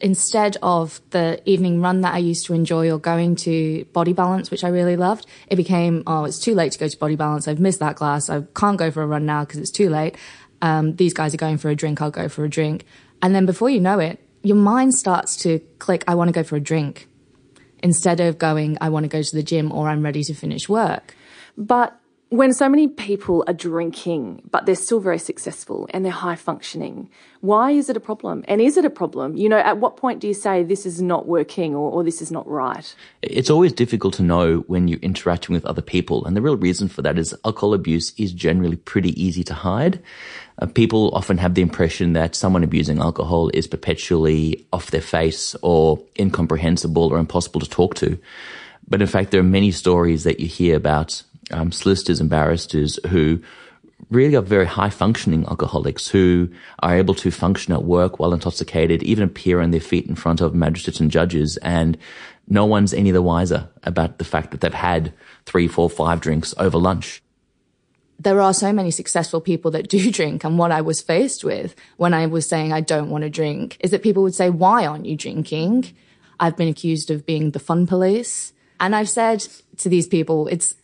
instead 0.04 0.58
of 0.62 1.00
the 1.10 1.40
evening 1.48 1.80
run 1.80 2.02
that 2.02 2.12
I 2.12 2.18
used 2.18 2.44
to 2.46 2.52
enjoy 2.52 2.90
or 2.90 2.98
going 2.98 3.36
to 3.36 3.86
body 3.86 4.12
balance, 4.12 4.50
which 4.50 4.62
I 4.62 4.68
really 4.68 4.96
loved, 4.96 5.26
it 5.46 5.56
became, 5.56 6.02
oh, 6.06 6.24
it's 6.24 6.38
too 6.38 6.54
late 6.54 6.72
to 6.72 6.78
go 6.78 6.88
to 6.88 6.98
body 6.98 7.16
balance. 7.16 7.48
I've 7.48 7.58
missed 7.58 7.80
that 7.80 7.96
class. 7.96 8.28
I 8.28 8.42
can't 8.54 8.76
go 8.76 8.90
for 8.90 9.02
a 9.02 9.06
run 9.06 9.24
now 9.24 9.44
because 9.44 9.60
it's 9.60 9.70
too 9.70 9.88
late. 9.88 10.16
Um, 10.60 10.96
these 10.96 11.14
guys 11.14 11.32
are 11.32 11.38
going 11.38 11.56
for 11.56 11.70
a 11.70 11.74
drink. 11.74 12.02
I'll 12.02 12.10
go 12.10 12.28
for 12.28 12.44
a 12.44 12.50
drink. 12.50 12.84
And 13.22 13.34
then 13.34 13.46
before 13.46 13.70
you 13.70 13.80
know 13.80 13.98
it, 13.98 14.20
your 14.42 14.56
mind 14.56 14.94
starts 14.94 15.36
to 15.38 15.60
click, 15.78 16.04
I 16.06 16.14
want 16.14 16.28
to 16.28 16.32
go 16.32 16.42
for 16.42 16.56
a 16.56 16.60
drink 16.60 17.08
instead 17.82 18.20
of 18.20 18.36
going, 18.36 18.76
I 18.82 18.90
want 18.90 19.04
to 19.04 19.08
go 19.08 19.22
to 19.22 19.36
the 19.36 19.42
gym 19.42 19.72
or 19.72 19.88
I'm 19.88 20.02
ready 20.02 20.22
to 20.24 20.34
finish 20.34 20.68
work. 20.68 21.14
But 21.56 21.98
when 22.30 22.52
so 22.52 22.68
many 22.68 22.88
people 22.88 23.44
are 23.46 23.54
drinking, 23.54 24.42
but 24.50 24.66
they're 24.66 24.74
still 24.74 24.98
very 24.98 25.18
successful 25.18 25.88
and 25.90 26.04
they're 26.04 26.12
high 26.12 26.34
functioning, 26.34 27.08
why 27.42 27.70
is 27.70 27.88
it 27.88 27.96
a 27.96 28.00
problem? 28.00 28.44
And 28.48 28.60
is 28.60 28.76
it 28.76 28.84
a 28.84 28.90
problem? 28.90 29.36
You 29.36 29.48
know, 29.48 29.58
at 29.58 29.78
what 29.78 29.96
point 29.96 30.20
do 30.20 30.26
you 30.26 30.34
say 30.34 30.62
this 30.62 30.86
is 30.86 31.00
not 31.00 31.26
working 31.26 31.74
or, 31.74 31.90
or 31.90 32.02
this 32.02 32.22
is 32.22 32.32
not 32.32 32.48
right? 32.48 32.94
It's 33.22 33.50
always 33.50 33.72
difficult 33.72 34.14
to 34.14 34.22
know 34.22 34.64
when 34.66 34.88
you're 34.88 34.98
interacting 35.00 35.54
with 35.54 35.64
other 35.66 35.82
people. 35.82 36.24
And 36.24 36.36
the 36.36 36.42
real 36.42 36.56
reason 36.56 36.88
for 36.88 37.02
that 37.02 37.18
is 37.18 37.34
alcohol 37.44 37.74
abuse 37.74 38.12
is 38.16 38.32
generally 38.32 38.76
pretty 38.76 39.20
easy 39.22 39.44
to 39.44 39.54
hide. 39.54 40.02
Uh, 40.58 40.66
people 40.66 41.14
often 41.14 41.38
have 41.38 41.54
the 41.54 41.62
impression 41.62 42.14
that 42.14 42.34
someone 42.34 42.64
abusing 42.64 42.98
alcohol 42.98 43.50
is 43.52 43.66
perpetually 43.66 44.66
off 44.72 44.90
their 44.90 45.00
face 45.00 45.54
or 45.62 46.00
incomprehensible 46.18 47.12
or 47.12 47.18
impossible 47.18 47.60
to 47.60 47.68
talk 47.68 47.94
to. 47.96 48.18
But 48.88 49.00
in 49.00 49.08
fact, 49.08 49.30
there 49.30 49.40
are 49.40 49.44
many 49.44 49.70
stories 49.70 50.24
that 50.24 50.40
you 50.40 50.46
hear 50.46 50.76
about 50.76 51.22
um, 51.50 51.72
solicitors 51.72 52.20
and 52.20 52.30
barristers 52.30 52.98
who 53.08 53.40
really 54.10 54.34
are 54.36 54.42
very 54.42 54.66
high 54.66 54.90
functioning 54.90 55.44
alcoholics 55.46 56.08
who 56.08 56.48
are 56.80 56.96
able 56.96 57.14
to 57.14 57.30
function 57.30 57.72
at 57.72 57.84
work 57.84 58.18
while 58.18 58.34
intoxicated, 58.34 59.02
even 59.02 59.24
appear 59.24 59.60
on 59.60 59.70
their 59.70 59.80
feet 59.80 60.06
in 60.06 60.14
front 60.14 60.40
of 60.40 60.54
magistrates 60.54 61.00
and 61.00 61.10
judges, 61.10 61.56
and 61.58 61.96
no 62.48 62.66
one's 62.66 62.92
any 62.92 63.10
the 63.10 63.22
wiser 63.22 63.68
about 63.84 64.18
the 64.18 64.24
fact 64.24 64.50
that 64.50 64.60
they've 64.60 64.74
had 64.74 65.12
three, 65.46 65.66
four, 65.68 65.88
five 65.88 66.20
drinks 66.20 66.54
over 66.58 66.78
lunch. 66.78 67.22
there 68.18 68.40
are 68.40 68.54
so 68.54 68.72
many 68.72 68.90
successful 68.90 69.40
people 69.40 69.70
that 69.72 69.88
do 69.88 70.10
drink. 70.18 70.44
And 70.44 70.58
what 70.58 70.70
I 70.72 70.80
was 70.80 71.02
faced 71.02 71.44
with 71.44 71.74
when 71.96 72.14
I 72.14 72.26
was 72.26 72.46
saying 72.46 72.72
I 72.72 72.80
don't 72.80 73.10
want 73.10 73.22
to 73.24 73.30
drink 73.30 73.76
is 73.80 73.90
that 73.90 74.02
people 74.02 74.22
would 74.22 74.34
say, 74.34 74.50
why 74.50 74.86
aren't 74.86 75.06
you 75.06 75.16
drinking? 75.16 75.92
I've 76.38 76.56
been 76.56 76.68
accused 76.68 77.10
of 77.10 77.26
being 77.26 77.50
the 77.50 77.58
fun 77.58 77.86
police. 77.86 78.52
And 78.80 78.94
I've 78.94 79.08
said 79.08 79.46
to 79.78 79.88
these 79.88 80.06
people, 80.06 80.48
it's, 80.48 80.74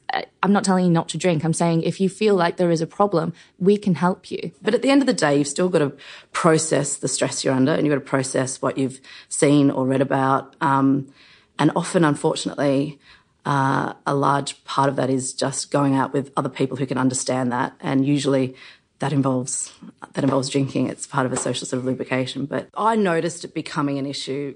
I'm 0.43 0.53
not 0.53 0.65
telling 0.65 0.87
you 0.87 0.91
not 0.91 1.09
to 1.11 1.19
drink. 1.19 1.45
I'm 1.45 1.53
saying 1.53 1.83
if 1.83 2.01
you 2.01 2.09
feel 2.09 2.35
like 2.35 2.57
there 2.57 2.71
is 2.71 2.81
a 2.81 2.87
problem, 2.87 3.33
we 3.59 3.77
can 3.77 3.95
help 3.95 4.31
you. 4.31 4.53
But 4.63 4.75
at 4.75 4.83
the 4.83 4.91
end 4.91 5.03
of 5.03 5.07
the 5.07 5.15
day, 5.15 5.37
you've 5.39 5.49
still 5.49 5.69
got 5.69 5.81
to 5.81 5.93
process 6.33 6.97
the 6.97 7.09
stress 7.09 7.45
you're 7.45 7.55
under 7.55 7.73
and 7.73 7.87
you've 7.87 7.95
got 7.95 8.03
to 8.03 8.09
process 8.09 8.63
what 8.63 8.79
you've 8.79 9.01
seen 9.29 9.71
or 9.71 9.87
read 9.87 10.01
about. 10.01 10.57
Um, 10.61 11.13
and 11.59 11.71
often, 11.77 12.05
unfortunately, 12.05 12.99
uh, 13.45 13.95
a 14.07 14.15
large 14.15 14.63
part 14.65 14.89
of 14.89 14.97
that 14.97 15.11
is 15.11 15.33
just 15.33 15.71
going 15.71 15.95
out 15.95 16.13
with 16.13 16.33
other 16.37 16.49
people 16.49 16.77
who 16.77 16.87
can 16.87 16.99
understand 16.99 17.53
that. 17.53 17.75
And 17.81 18.07
usually 18.07 18.55
that 19.01 19.13
involves 19.13 19.73
that 20.13 20.25
involves 20.25 20.49
drinking. 20.49 20.89
It's 20.89 21.07
part 21.07 21.27
of 21.27 21.33
a 21.33 21.37
social 21.37 21.67
sort 21.67 21.79
of 21.79 21.87
lubrication. 21.87 22.47
But 22.47 22.69
I 22.75 22.97
noticed 22.97 23.45
it 23.45 23.55
becoming 23.55 23.99
an 23.99 24.07
issue 24.07 24.55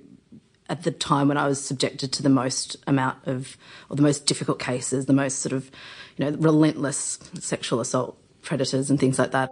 at 0.75 0.83
the 0.83 0.91
time 0.91 1.29
when 1.29 1.37
I 1.37 1.47
was 1.47 1.65
subjected 1.65 2.11
to 2.15 2.23
the 2.25 2.29
most 2.29 2.77
amount 2.89 3.19
of, 3.29 3.57
or 3.89 3.95
the 3.95 4.03
most 4.03 4.27
difficult 4.27 4.59
cases, 4.59 5.07
the 5.07 5.13
most 5.13 5.39
sort 5.39 5.53
of, 5.53 5.71
you 6.17 6.25
know, 6.25 6.37
relentless 6.37 7.21
sexual 7.39 7.79
assault 7.79 8.19
predators 8.43 8.91
and 8.91 8.99
things 8.99 9.17
like 9.17 9.31
that. 9.31 9.51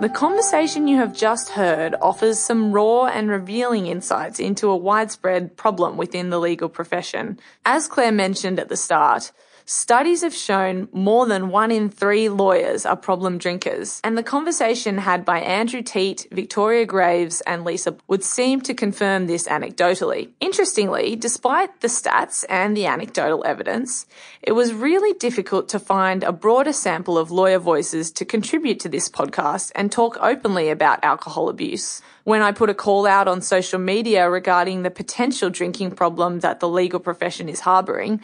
The 0.00 0.08
conversation 0.08 0.88
you 0.88 0.96
have 0.96 1.14
just 1.14 1.50
heard 1.50 1.94
offers 2.00 2.38
some 2.38 2.72
raw 2.72 3.04
and 3.04 3.28
revealing 3.28 3.86
insights 3.86 4.40
into 4.40 4.70
a 4.70 4.76
widespread 4.76 5.58
problem 5.58 5.98
within 5.98 6.30
the 6.30 6.40
legal 6.40 6.70
profession. 6.70 7.38
As 7.66 7.88
Claire 7.88 8.10
mentioned 8.10 8.58
at 8.58 8.70
the 8.70 8.78
start, 8.78 9.32
Studies 9.72 10.22
have 10.22 10.34
shown 10.34 10.88
more 10.92 11.26
than 11.26 11.48
one 11.48 11.70
in 11.70 11.90
three 11.90 12.28
lawyers 12.28 12.84
are 12.84 12.96
problem 12.96 13.38
drinkers, 13.38 14.00
and 14.02 14.18
the 14.18 14.22
conversation 14.24 14.98
had 14.98 15.24
by 15.24 15.38
Andrew 15.38 15.80
Teat, 15.80 16.26
Victoria 16.32 16.84
Graves, 16.84 17.40
and 17.42 17.64
Lisa 17.64 17.96
would 18.08 18.24
seem 18.24 18.60
to 18.62 18.74
confirm 18.74 19.28
this 19.28 19.46
anecdotally. 19.46 20.30
Interestingly, 20.40 21.14
despite 21.14 21.82
the 21.82 21.86
stats 21.86 22.44
and 22.48 22.76
the 22.76 22.86
anecdotal 22.86 23.44
evidence, 23.46 24.06
it 24.42 24.54
was 24.54 24.74
really 24.74 25.16
difficult 25.20 25.68
to 25.68 25.78
find 25.78 26.24
a 26.24 26.32
broader 26.32 26.72
sample 26.72 27.16
of 27.16 27.30
lawyer 27.30 27.60
voices 27.60 28.10
to 28.10 28.24
contribute 28.24 28.80
to 28.80 28.88
this 28.88 29.08
podcast 29.08 29.70
and 29.76 29.92
talk 29.92 30.18
openly 30.20 30.68
about 30.68 31.04
alcohol 31.04 31.48
abuse 31.48 32.02
when 32.24 32.42
I 32.42 32.52
put 32.52 32.70
a 32.70 32.74
call 32.74 33.06
out 33.06 33.28
on 33.28 33.40
social 33.40 33.78
media 33.78 34.28
regarding 34.28 34.82
the 34.82 34.90
potential 34.90 35.48
drinking 35.48 35.92
problem 35.92 36.40
that 36.40 36.60
the 36.60 36.68
legal 36.68 37.00
profession 37.00 37.48
is 37.48 37.60
harbouring, 37.60 38.20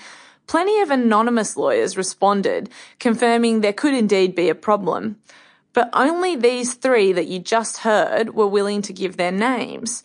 Plenty 0.47 0.81
of 0.81 0.91
anonymous 0.91 1.57
lawyers 1.57 1.97
responded, 1.97 2.71
confirming 2.99 3.61
there 3.61 3.73
could 3.73 3.95
indeed 3.95 4.35
be 4.35 4.49
a 4.49 4.55
problem. 4.55 5.17
But 5.73 5.91
only 5.93 6.37
these 6.37 6.75
three 6.75 7.13
that 7.13 7.27
you 7.27 7.39
just 7.39 7.79
heard 7.79 8.35
were 8.35 8.47
willing 8.47 8.81
to 8.83 8.93
give 8.93 9.17
their 9.17 9.33
names. 9.33 10.05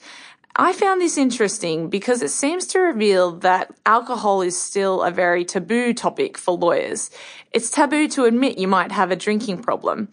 I 0.55 0.73
found 0.73 0.99
this 0.99 1.17
interesting 1.17 1.89
because 1.89 2.21
it 2.21 2.29
seems 2.29 2.67
to 2.67 2.79
reveal 2.79 3.31
that 3.37 3.73
alcohol 3.85 4.41
is 4.41 4.61
still 4.61 5.01
a 5.01 5.11
very 5.11 5.45
taboo 5.45 5.93
topic 5.93 6.37
for 6.37 6.57
lawyers. 6.57 7.09
It's 7.51 7.71
taboo 7.71 8.09
to 8.09 8.25
admit 8.25 8.57
you 8.57 8.67
might 8.67 8.91
have 8.91 9.11
a 9.11 9.15
drinking 9.15 9.63
problem 9.63 10.09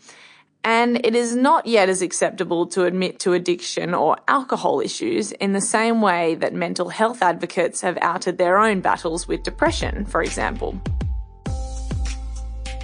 and 0.65 1.05
it 1.05 1.15
is 1.15 1.35
not 1.35 1.67
yet 1.67 1.89
as 1.89 2.03
acceptable 2.03 2.67
to 2.67 2.85
admit 2.85 3.21
to 3.21 3.33
addiction 3.33 3.95
or 3.95 4.17
alcohol 4.27 4.81
issues 4.81 5.33
in 5.33 5.53
the 5.53 5.61
same 5.61 6.01
way 6.01 6.35
that 6.37 6.53
mental 6.53 6.89
health 6.89 7.23
advocates 7.23 7.81
have 7.81 7.99
outed 8.03 8.39
their 8.39 8.59
own 8.59 8.81
battles 8.81 9.29
with 9.29 9.43
depression, 9.43 10.05
for 10.05 10.23
example. 10.23 10.81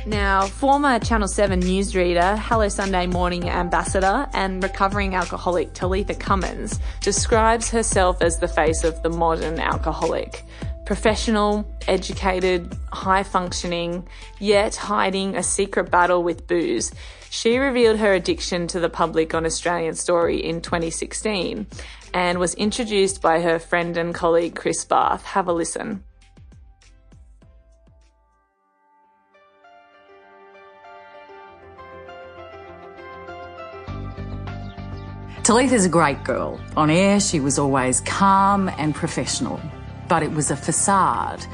Now, 0.06 0.46
former 0.46 0.98
Channel 0.98 1.28
7 1.28 1.60
newsreader, 1.62 2.38
Hello 2.38 2.68
Sunday 2.68 3.06
Morning 3.06 3.48
ambassador, 3.48 4.28
and 4.34 4.62
recovering 4.62 5.14
alcoholic 5.14 5.72
Talitha 5.72 6.14
Cummins 6.14 6.78
describes 7.00 7.70
herself 7.70 8.20
as 8.20 8.38
the 8.38 8.48
face 8.48 8.84
of 8.84 9.02
the 9.02 9.08
modern 9.08 9.58
alcoholic. 9.58 10.44
Professional, 10.84 11.66
educated, 11.88 12.76
high 12.92 13.22
functioning, 13.22 14.06
yet 14.38 14.76
hiding 14.76 15.36
a 15.36 15.42
secret 15.42 15.90
battle 15.90 16.22
with 16.22 16.46
booze. 16.46 16.92
She 17.34 17.58
revealed 17.58 17.98
her 17.98 18.12
addiction 18.12 18.68
to 18.68 18.78
the 18.78 18.88
public 18.88 19.34
on 19.34 19.44
Australian 19.44 19.96
Story 19.96 20.36
in 20.36 20.60
2016 20.60 21.66
and 22.14 22.38
was 22.38 22.54
introduced 22.54 23.20
by 23.20 23.40
her 23.40 23.58
friend 23.58 23.96
and 23.96 24.14
colleague 24.14 24.54
Chris 24.54 24.84
Bath. 24.84 25.24
Have 25.24 25.48
a 25.48 25.52
listen. 25.52 26.04
Talitha's 35.42 35.86
a 35.86 35.88
great 35.88 36.22
girl. 36.22 36.60
On 36.76 36.88
air, 36.88 37.18
she 37.18 37.40
was 37.40 37.58
always 37.58 38.00
calm 38.02 38.68
and 38.78 38.94
professional, 38.94 39.60
but 40.06 40.22
it 40.22 40.30
was 40.30 40.52
a 40.52 40.56
facade. 40.56 41.44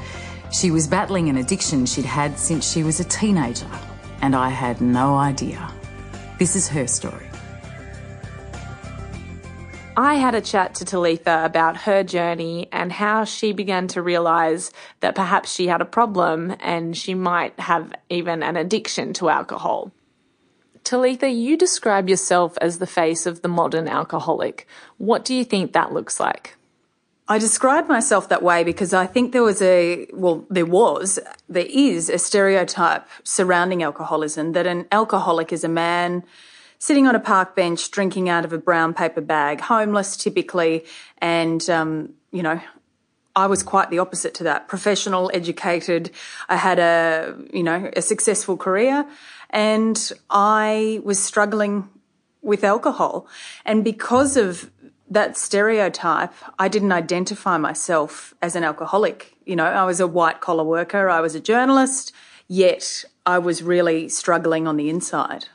She 0.51 0.69
was 0.69 0.87
battling 0.87 1.27
an 1.27 1.37
addiction 1.37 1.87
she'd 1.87 2.05
had 2.05 2.37
since 2.37 2.71
she 2.71 2.83
was 2.83 2.99
a 2.99 3.03
teenager 3.03 3.67
and 4.21 4.35
I 4.35 4.49
had 4.49 4.81
no 4.81 5.15
idea. 5.15 5.71
This 6.39 6.55
is 6.55 6.67
her 6.69 6.87
story. 6.87 7.27
I 9.97 10.15
had 10.15 10.35
a 10.35 10.41
chat 10.41 10.75
to 10.75 10.85
Talitha 10.85 11.43
about 11.43 11.75
her 11.77 12.01
journey 12.03 12.69
and 12.71 12.91
how 12.91 13.25
she 13.25 13.51
began 13.51 13.87
to 13.89 14.01
realize 14.01 14.71
that 15.01 15.15
perhaps 15.15 15.53
she 15.53 15.67
had 15.67 15.81
a 15.81 15.85
problem 15.85 16.55
and 16.61 16.95
she 16.95 17.13
might 17.13 17.59
have 17.59 17.93
even 18.09 18.41
an 18.41 18.55
addiction 18.55 19.11
to 19.13 19.29
alcohol. 19.29 19.91
Talitha, 20.83 21.29
you 21.29 21.57
describe 21.57 22.09
yourself 22.09 22.57
as 22.61 22.79
the 22.79 22.87
face 22.87 23.25
of 23.25 23.41
the 23.41 23.47
modern 23.47 23.87
alcoholic. 23.87 24.65
What 24.97 25.25
do 25.25 25.35
you 25.35 25.43
think 25.43 25.73
that 25.73 25.93
looks 25.93 26.19
like? 26.19 26.57
I 27.31 27.37
describe 27.37 27.87
myself 27.87 28.27
that 28.27 28.43
way 28.43 28.65
because 28.65 28.93
I 28.93 29.05
think 29.05 29.31
there 29.31 29.41
was 29.41 29.61
a, 29.61 30.05
well, 30.11 30.45
there 30.49 30.65
was, 30.65 31.17
there 31.47 31.65
is 31.65 32.09
a 32.09 32.17
stereotype 32.17 33.07
surrounding 33.23 33.81
alcoholism 33.81 34.51
that 34.51 34.67
an 34.67 34.85
alcoholic 34.91 35.53
is 35.53 35.63
a 35.63 35.69
man 35.69 36.25
sitting 36.77 37.07
on 37.07 37.15
a 37.15 37.21
park 37.21 37.55
bench 37.55 37.89
drinking 37.89 38.27
out 38.27 38.43
of 38.43 38.51
a 38.51 38.57
brown 38.57 38.93
paper 38.93 39.21
bag, 39.21 39.61
homeless 39.61 40.17
typically, 40.17 40.83
and, 41.19 41.69
um, 41.69 42.09
you 42.33 42.43
know, 42.43 42.59
I 43.33 43.47
was 43.47 43.63
quite 43.63 43.89
the 43.91 43.99
opposite 43.99 44.33
to 44.33 44.43
that. 44.43 44.67
Professional, 44.67 45.31
educated. 45.33 46.11
I 46.49 46.57
had 46.57 46.79
a, 46.79 47.37
you 47.53 47.63
know, 47.63 47.89
a 47.95 48.01
successful 48.01 48.57
career 48.57 49.05
and 49.51 50.11
I 50.29 50.99
was 51.05 51.23
struggling 51.23 51.87
with 52.41 52.65
alcohol. 52.65 53.25
And 53.63 53.85
because 53.85 54.35
of 54.35 54.69
that 55.11 55.37
stereotype, 55.37 56.33
I 56.57 56.67
didn't 56.69 56.93
identify 56.93 57.57
myself 57.57 58.33
as 58.41 58.55
an 58.55 58.63
alcoholic. 58.63 59.35
You 59.45 59.55
know, 59.57 59.65
I 59.65 59.83
was 59.83 59.99
a 59.99 60.07
white 60.07 60.39
collar 60.39 60.63
worker, 60.63 61.09
I 61.09 61.19
was 61.19 61.35
a 61.35 61.39
journalist, 61.39 62.13
yet 62.47 63.03
I 63.25 63.37
was 63.37 63.61
really 63.61 64.09
struggling 64.09 64.67
on 64.67 64.77
the 64.77 64.89
inside. 64.89 65.45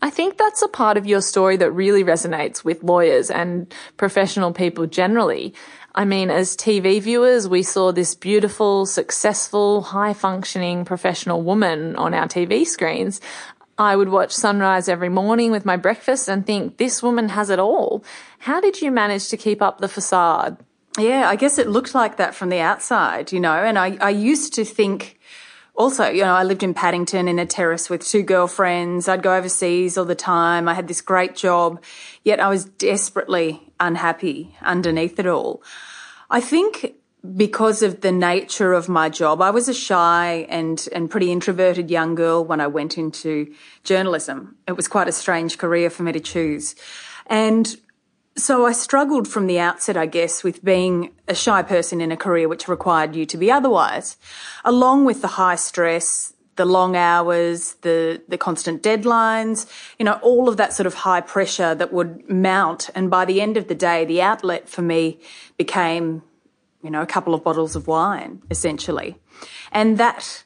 I 0.00 0.10
think 0.10 0.36
that's 0.36 0.62
a 0.62 0.68
part 0.68 0.96
of 0.96 1.06
your 1.06 1.20
story 1.20 1.56
that 1.58 1.70
really 1.70 2.02
resonates 2.02 2.64
with 2.64 2.82
lawyers 2.82 3.30
and 3.30 3.72
professional 3.96 4.52
people 4.52 4.86
generally. 4.86 5.54
I 5.94 6.04
mean, 6.04 6.30
as 6.30 6.56
TV 6.56 7.00
viewers, 7.00 7.46
we 7.48 7.62
saw 7.62 7.92
this 7.92 8.14
beautiful, 8.14 8.86
successful, 8.86 9.82
high 9.82 10.14
functioning 10.14 10.84
professional 10.84 11.42
woman 11.42 11.96
on 11.96 12.14
our 12.14 12.26
TV 12.26 12.66
screens. 12.66 13.20
I 13.78 13.96
would 13.96 14.10
watch 14.10 14.32
sunrise 14.32 14.88
every 14.88 15.08
morning 15.08 15.50
with 15.50 15.64
my 15.64 15.76
breakfast 15.76 16.28
and 16.28 16.46
think, 16.46 16.76
this 16.76 17.02
woman 17.02 17.30
has 17.30 17.50
it 17.50 17.58
all. 17.58 18.04
How 18.40 18.60
did 18.60 18.80
you 18.82 18.90
manage 18.90 19.28
to 19.28 19.36
keep 19.36 19.62
up 19.62 19.78
the 19.78 19.88
facade? 19.88 20.58
Yeah, 20.98 21.28
I 21.28 21.36
guess 21.36 21.58
it 21.58 21.68
looked 21.68 21.94
like 21.94 22.18
that 22.18 22.34
from 22.34 22.50
the 22.50 22.60
outside, 22.60 23.32
you 23.32 23.40
know, 23.40 23.54
and 23.54 23.78
I, 23.78 23.96
I 24.00 24.10
used 24.10 24.54
to 24.54 24.64
think 24.64 25.18
also, 25.74 26.08
you 26.10 26.22
know, 26.22 26.34
I 26.34 26.42
lived 26.42 26.62
in 26.62 26.74
Paddington 26.74 27.28
in 27.28 27.38
a 27.38 27.46
terrace 27.46 27.88
with 27.88 28.06
two 28.06 28.22
girlfriends. 28.22 29.08
I'd 29.08 29.22
go 29.22 29.34
overseas 29.34 29.96
all 29.96 30.04
the 30.04 30.14
time. 30.14 30.68
I 30.68 30.74
had 30.74 30.86
this 30.86 31.00
great 31.00 31.34
job, 31.34 31.82
yet 32.24 32.40
I 32.40 32.48
was 32.48 32.66
desperately 32.66 33.72
unhappy 33.80 34.54
underneath 34.60 35.18
it 35.18 35.26
all. 35.26 35.62
I 36.28 36.42
think 36.42 36.94
because 37.36 37.82
of 37.82 38.00
the 38.00 38.10
nature 38.10 38.72
of 38.72 38.88
my 38.88 39.08
job, 39.08 39.40
I 39.40 39.50
was 39.50 39.68
a 39.68 39.74
shy 39.74 40.46
and, 40.48 40.88
and 40.92 41.10
pretty 41.10 41.30
introverted 41.30 41.90
young 41.90 42.14
girl 42.14 42.44
when 42.44 42.60
I 42.60 42.66
went 42.66 42.98
into 42.98 43.54
journalism. 43.84 44.56
It 44.66 44.72
was 44.72 44.88
quite 44.88 45.08
a 45.08 45.12
strange 45.12 45.56
career 45.56 45.88
for 45.88 46.02
me 46.02 46.12
to 46.12 46.20
choose. 46.20 46.74
And 47.28 47.76
so 48.36 48.66
I 48.66 48.72
struggled 48.72 49.28
from 49.28 49.46
the 49.46 49.60
outset, 49.60 49.96
I 49.96 50.06
guess, 50.06 50.42
with 50.42 50.64
being 50.64 51.12
a 51.28 51.34
shy 51.34 51.62
person 51.62 52.00
in 52.00 52.10
a 52.10 52.16
career 52.16 52.48
which 52.48 52.66
required 52.66 53.14
you 53.14 53.24
to 53.26 53.36
be 53.36 53.52
otherwise, 53.52 54.16
along 54.64 55.04
with 55.04 55.22
the 55.22 55.28
high 55.28 55.56
stress, 55.56 56.32
the 56.56 56.64
long 56.64 56.96
hours, 56.96 57.74
the, 57.82 58.20
the 58.28 58.38
constant 58.38 58.82
deadlines, 58.82 59.70
you 59.98 60.04
know, 60.04 60.18
all 60.22 60.48
of 60.48 60.56
that 60.56 60.72
sort 60.72 60.86
of 60.86 60.94
high 60.94 61.20
pressure 61.20 61.74
that 61.74 61.92
would 61.92 62.28
mount. 62.28 62.90
And 62.94 63.10
by 63.10 63.24
the 63.24 63.40
end 63.40 63.56
of 63.56 63.68
the 63.68 63.74
day, 63.74 64.04
the 64.04 64.22
outlet 64.22 64.68
for 64.68 64.82
me 64.82 65.20
became 65.56 66.22
you 66.82 66.90
know, 66.90 67.02
a 67.02 67.06
couple 67.06 67.34
of 67.34 67.44
bottles 67.44 67.76
of 67.76 67.86
wine, 67.86 68.42
essentially. 68.50 69.16
And 69.70 69.98
that 69.98 70.44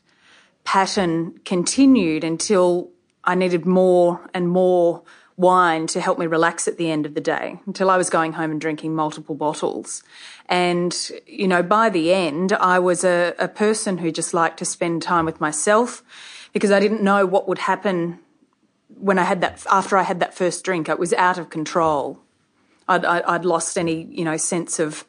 pattern 0.65 1.39
continued 1.45 2.25
until 2.25 2.91
I 3.25 3.35
needed 3.35 3.67
more 3.67 4.29
and 4.35 4.49
more 4.49 5.03
wine 5.37 5.87
to 5.87 6.01
help 6.01 6.19
me 6.19 6.27
relax 6.27 6.67
at 6.67 6.79
the 6.79 6.91
end 6.91 7.05
of 7.05 7.15
the 7.15 7.21
day 7.21 7.61
until 7.67 7.91
I 7.91 7.97
was 7.97 8.09
going 8.09 8.33
home 8.33 8.51
and 8.51 8.61
drinking 8.61 8.95
multiple 8.95 9.35
bottles. 9.35 10.03
And, 10.47 10.97
you 11.27 11.47
know, 11.47 11.63
by 11.63 11.91
the 11.91 12.13
end, 12.13 12.53
I 12.55 12.79
was 12.79 13.05
a, 13.05 13.35
a 13.39 13.49
person 13.49 13.99
who 13.99 14.11
just 14.11 14.33
liked 14.33 14.59
to 14.59 14.65
spend 14.65 15.03
time 15.03 15.27
with 15.27 15.41
myself 15.41 16.03
because 16.53 16.71
I 16.71 16.81
didn't 16.81 17.03
know 17.03 17.27
what 17.27 17.49
would 17.49 17.59
happen 17.59 18.19
when 18.99 19.19
I 19.19 19.25
had 19.25 19.43
that, 19.43 19.65
after 19.71 19.99
I 19.99 20.05
had 20.05 20.21
that 20.21 20.35
first 20.35 20.65
drink. 20.65 20.89
It 20.89 20.99
was 20.99 21.13
out 21.13 21.39
of 21.39 21.51
control. 21.51 22.19
I'd, 22.89 23.05
I'd 23.05 23.45
lost 23.45 23.77
any, 23.77 24.05
you 24.11 24.25
know, 24.25 24.37
sense 24.37 24.79
of, 24.79 25.05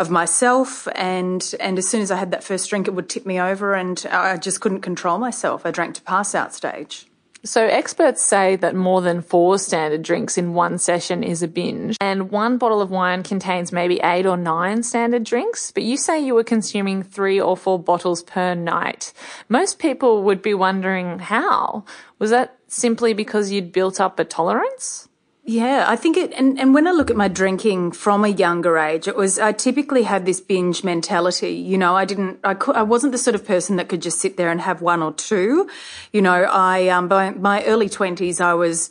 of 0.00 0.08
myself 0.10 0.88
and 0.94 1.54
and 1.60 1.78
as 1.78 1.86
soon 1.86 2.00
as 2.00 2.10
I 2.10 2.16
had 2.16 2.30
that 2.30 2.42
first 2.42 2.70
drink 2.70 2.88
it 2.88 2.94
would 2.94 3.10
tip 3.10 3.26
me 3.26 3.38
over 3.38 3.74
and 3.74 4.04
I 4.10 4.38
just 4.38 4.60
couldn't 4.60 4.80
control 4.80 5.18
myself. 5.18 5.66
I 5.66 5.70
drank 5.70 5.94
to 5.96 6.02
pass 6.02 6.34
out 6.34 6.54
stage. 6.54 7.06
So 7.42 7.66
experts 7.66 8.22
say 8.22 8.56
that 8.56 8.74
more 8.74 9.00
than 9.00 9.22
four 9.22 9.58
standard 9.58 10.02
drinks 10.02 10.36
in 10.36 10.52
one 10.52 10.76
session 10.76 11.22
is 11.22 11.42
a 11.42 11.48
binge, 11.48 11.96
and 11.98 12.30
one 12.30 12.58
bottle 12.58 12.82
of 12.82 12.90
wine 12.90 13.22
contains 13.22 13.72
maybe 13.72 13.98
eight 14.02 14.26
or 14.26 14.36
nine 14.36 14.82
standard 14.82 15.24
drinks, 15.24 15.70
but 15.70 15.82
you 15.82 15.96
say 15.96 16.20
you 16.20 16.34
were 16.34 16.44
consuming 16.44 17.02
three 17.02 17.40
or 17.40 17.56
four 17.56 17.78
bottles 17.78 18.22
per 18.22 18.52
night. 18.54 19.14
Most 19.48 19.78
people 19.78 20.22
would 20.24 20.42
be 20.42 20.52
wondering 20.52 21.18
how. 21.18 21.84
Was 22.18 22.28
that 22.28 22.58
simply 22.68 23.14
because 23.14 23.50
you'd 23.50 23.72
built 23.72 24.02
up 24.02 24.18
a 24.18 24.24
tolerance? 24.24 25.08
Yeah, 25.42 25.86
I 25.88 25.96
think 25.96 26.16
it, 26.16 26.32
and, 26.34 26.60
and 26.60 26.74
when 26.74 26.86
I 26.86 26.92
look 26.92 27.10
at 27.10 27.16
my 27.16 27.28
drinking 27.28 27.92
from 27.92 28.24
a 28.24 28.28
younger 28.28 28.78
age, 28.78 29.08
it 29.08 29.16
was, 29.16 29.38
I 29.38 29.52
typically 29.52 30.02
had 30.02 30.26
this 30.26 30.40
binge 30.40 30.84
mentality. 30.84 31.52
You 31.52 31.78
know, 31.78 31.96
I 31.96 32.04
didn't, 32.04 32.38
I, 32.44 32.54
could, 32.54 32.76
I 32.76 32.82
wasn't 32.82 33.12
the 33.12 33.18
sort 33.18 33.34
of 33.34 33.44
person 33.44 33.76
that 33.76 33.88
could 33.88 34.02
just 34.02 34.20
sit 34.20 34.36
there 34.36 34.50
and 34.50 34.60
have 34.60 34.82
one 34.82 35.02
or 35.02 35.12
two. 35.12 35.68
You 36.12 36.22
know, 36.22 36.44
I, 36.44 36.88
um, 36.88 37.08
by 37.08 37.30
my 37.30 37.64
early 37.64 37.88
twenties, 37.88 38.40
I 38.40 38.54
was, 38.54 38.90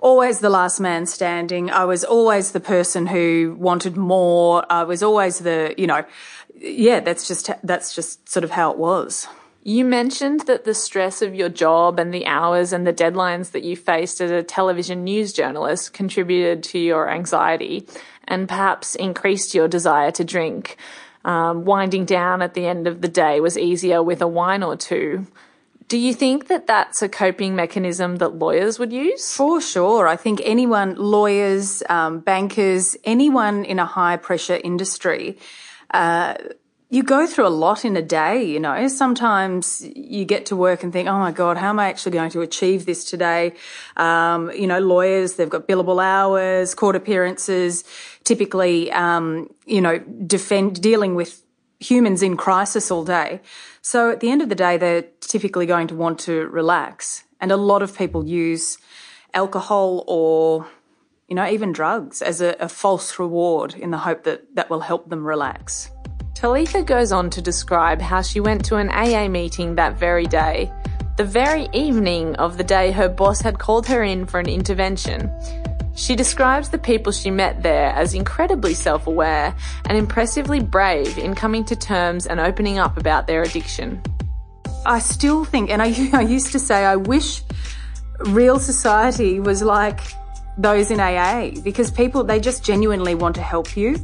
always 0.00 0.38
the 0.38 0.48
last 0.48 0.78
man 0.78 1.06
standing. 1.06 1.70
I 1.70 1.84
was 1.84 2.04
always 2.04 2.52
the 2.52 2.60
person 2.60 3.06
who 3.06 3.56
wanted 3.58 3.96
more. 3.96 4.64
I 4.70 4.84
was 4.84 5.02
always 5.02 5.40
the, 5.40 5.74
you 5.76 5.88
know, 5.88 6.04
yeah, 6.54 7.00
that's 7.00 7.26
just, 7.26 7.50
that's 7.64 7.96
just 7.96 8.28
sort 8.28 8.44
of 8.44 8.52
how 8.52 8.70
it 8.70 8.78
was. 8.78 9.26
You 9.68 9.84
mentioned 9.84 10.46
that 10.46 10.64
the 10.64 10.72
stress 10.72 11.20
of 11.20 11.34
your 11.34 11.50
job 11.50 11.98
and 11.98 12.14
the 12.14 12.24
hours 12.24 12.72
and 12.72 12.86
the 12.86 12.92
deadlines 12.94 13.50
that 13.50 13.64
you 13.64 13.76
faced 13.76 14.18
as 14.22 14.30
a 14.30 14.42
television 14.42 15.04
news 15.04 15.30
journalist 15.30 15.92
contributed 15.92 16.62
to 16.70 16.78
your 16.78 17.10
anxiety 17.10 17.86
and 18.26 18.48
perhaps 18.48 18.94
increased 18.94 19.54
your 19.54 19.68
desire 19.68 20.10
to 20.12 20.24
drink. 20.24 20.78
Um, 21.22 21.66
winding 21.66 22.06
down 22.06 22.40
at 22.40 22.54
the 22.54 22.64
end 22.64 22.86
of 22.86 23.02
the 23.02 23.08
day 23.08 23.40
was 23.40 23.58
easier 23.58 24.02
with 24.02 24.22
a 24.22 24.26
wine 24.26 24.62
or 24.62 24.74
two. 24.74 25.26
Do 25.86 25.98
you 25.98 26.14
think 26.14 26.48
that 26.48 26.66
that's 26.66 27.02
a 27.02 27.08
coping 27.10 27.54
mechanism 27.54 28.16
that 28.16 28.36
lawyers 28.36 28.78
would 28.78 28.90
use? 28.90 29.36
For 29.36 29.60
sure. 29.60 30.08
I 30.08 30.16
think 30.16 30.40
anyone, 30.46 30.94
lawyers, 30.94 31.82
um, 31.90 32.20
bankers, 32.20 32.96
anyone 33.04 33.66
in 33.66 33.78
a 33.78 33.84
high 33.84 34.16
pressure 34.16 34.58
industry, 34.64 35.36
uh, 35.90 36.36
you 36.90 37.02
go 37.02 37.26
through 37.26 37.46
a 37.46 37.48
lot 37.48 37.84
in 37.84 37.96
a 37.96 38.02
day, 38.02 38.42
you 38.42 38.58
know. 38.58 38.88
Sometimes 38.88 39.86
you 39.94 40.24
get 40.24 40.46
to 40.46 40.56
work 40.56 40.82
and 40.82 40.90
think, 40.90 41.06
oh 41.06 41.18
my 41.18 41.32
God, 41.32 41.58
how 41.58 41.68
am 41.68 41.78
I 41.78 41.88
actually 41.88 42.12
going 42.12 42.30
to 42.30 42.40
achieve 42.40 42.86
this 42.86 43.04
today? 43.04 43.52
Um, 43.96 44.50
you 44.52 44.66
know, 44.66 44.80
lawyers, 44.80 45.34
they've 45.34 45.50
got 45.50 45.68
billable 45.68 46.02
hours, 46.02 46.74
court 46.74 46.96
appearances, 46.96 47.84
typically, 48.24 48.90
um, 48.92 49.50
you 49.66 49.82
know, 49.82 49.98
defend, 49.98 50.80
dealing 50.80 51.14
with 51.14 51.42
humans 51.78 52.22
in 52.22 52.38
crisis 52.38 52.90
all 52.90 53.04
day. 53.04 53.40
So 53.82 54.10
at 54.10 54.20
the 54.20 54.30
end 54.30 54.40
of 54.40 54.48
the 54.48 54.54
day, 54.54 54.78
they're 54.78 55.04
typically 55.20 55.66
going 55.66 55.88
to 55.88 55.94
want 55.94 56.18
to 56.20 56.48
relax. 56.48 57.24
And 57.38 57.52
a 57.52 57.56
lot 57.56 57.82
of 57.82 57.96
people 57.96 58.26
use 58.26 58.78
alcohol 59.34 60.04
or, 60.08 60.66
you 61.28 61.34
know, 61.34 61.46
even 61.46 61.72
drugs 61.72 62.22
as 62.22 62.40
a, 62.40 62.56
a 62.58 62.68
false 62.68 63.18
reward 63.18 63.74
in 63.74 63.90
the 63.90 63.98
hope 63.98 64.24
that 64.24 64.54
that 64.56 64.70
will 64.70 64.80
help 64.80 65.10
them 65.10 65.24
relax. 65.24 65.90
Talitha 66.38 66.84
goes 66.84 67.10
on 67.10 67.30
to 67.30 67.42
describe 67.42 68.00
how 68.00 68.22
she 68.22 68.38
went 68.38 68.64
to 68.66 68.76
an 68.76 68.90
AA 68.90 69.26
meeting 69.26 69.74
that 69.74 69.98
very 69.98 70.24
day, 70.24 70.72
the 71.16 71.24
very 71.24 71.68
evening 71.72 72.36
of 72.36 72.56
the 72.56 72.62
day 72.62 72.92
her 72.92 73.08
boss 73.08 73.40
had 73.40 73.58
called 73.58 73.88
her 73.88 74.04
in 74.04 74.24
for 74.24 74.38
an 74.38 74.48
intervention. 74.48 75.32
She 75.96 76.14
describes 76.14 76.68
the 76.68 76.78
people 76.78 77.10
she 77.10 77.32
met 77.32 77.64
there 77.64 77.88
as 77.88 78.14
incredibly 78.14 78.72
self 78.72 79.08
aware 79.08 79.52
and 79.86 79.98
impressively 79.98 80.60
brave 80.60 81.18
in 81.18 81.34
coming 81.34 81.64
to 81.64 81.74
terms 81.74 82.24
and 82.24 82.38
opening 82.38 82.78
up 82.78 82.96
about 82.96 83.26
their 83.26 83.42
addiction. 83.42 84.00
I 84.86 85.00
still 85.00 85.44
think, 85.44 85.70
and 85.70 85.82
I, 85.82 85.92
I 86.12 86.20
used 86.20 86.52
to 86.52 86.60
say, 86.60 86.84
I 86.84 86.94
wish 86.94 87.42
real 88.26 88.60
society 88.60 89.40
was 89.40 89.60
like 89.60 89.98
those 90.56 90.92
in 90.92 91.00
AA 91.00 91.50
because 91.64 91.90
people, 91.90 92.22
they 92.22 92.38
just 92.38 92.64
genuinely 92.64 93.16
want 93.16 93.34
to 93.34 93.42
help 93.42 93.76
you. 93.76 93.96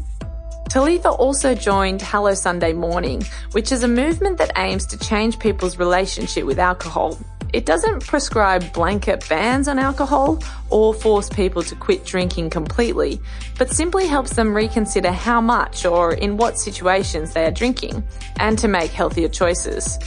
Talitha 0.69 1.11
also 1.11 1.55
joined 1.55 2.03
Hello 2.03 2.35
Sunday 2.35 2.73
Morning, 2.73 3.23
which 3.53 3.71
is 3.71 3.83
a 3.83 3.89
movement 3.89 4.39
that 4.39 4.53
aims 4.57 4.87
to 4.87 4.99
change 4.99 5.39
people's 5.39 5.79
relationship 5.79 6.45
with 6.45 6.59
alcohol. 6.59 7.19
It 7.53 7.67
doesn't 7.67 8.05
prescribe 8.05 8.73
blanket 8.73 9.29
bans 9.29 9.69
on 9.69 9.79
alcohol 9.79 10.43
or 10.71 10.93
force 10.93 11.29
people 11.29 11.63
to 11.63 11.77
quit 11.77 12.05
drinking 12.05 12.51
completely, 12.51 13.21
but 13.57 13.71
simply 13.71 14.09
helps 14.09 14.35
them 14.35 14.57
reconsider 14.57 15.13
how 15.13 15.41
much 15.41 15.85
or 15.85 16.15
in 16.15 16.37
what 16.37 16.59
situations 16.59 17.33
they 17.33 17.45
are 17.45 17.53
drinking 17.53 18.03
and 18.41 18.59
to 18.59 18.67
make 18.67 18.91
healthier 18.91 19.29
choices. 19.29 20.01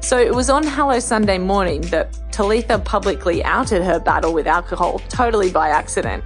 So 0.00 0.18
it 0.18 0.34
was 0.34 0.48
on 0.48 0.62
Hello 0.66 0.98
Sunday 1.00 1.36
morning 1.36 1.82
that 1.82 2.16
Talitha 2.30 2.78
publicly 2.78 3.44
outed 3.44 3.82
her 3.82 3.98
battle 3.98 4.32
with 4.32 4.46
alcohol 4.46 5.00
totally 5.08 5.50
by 5.50 5.68
accident. 5.68 6.24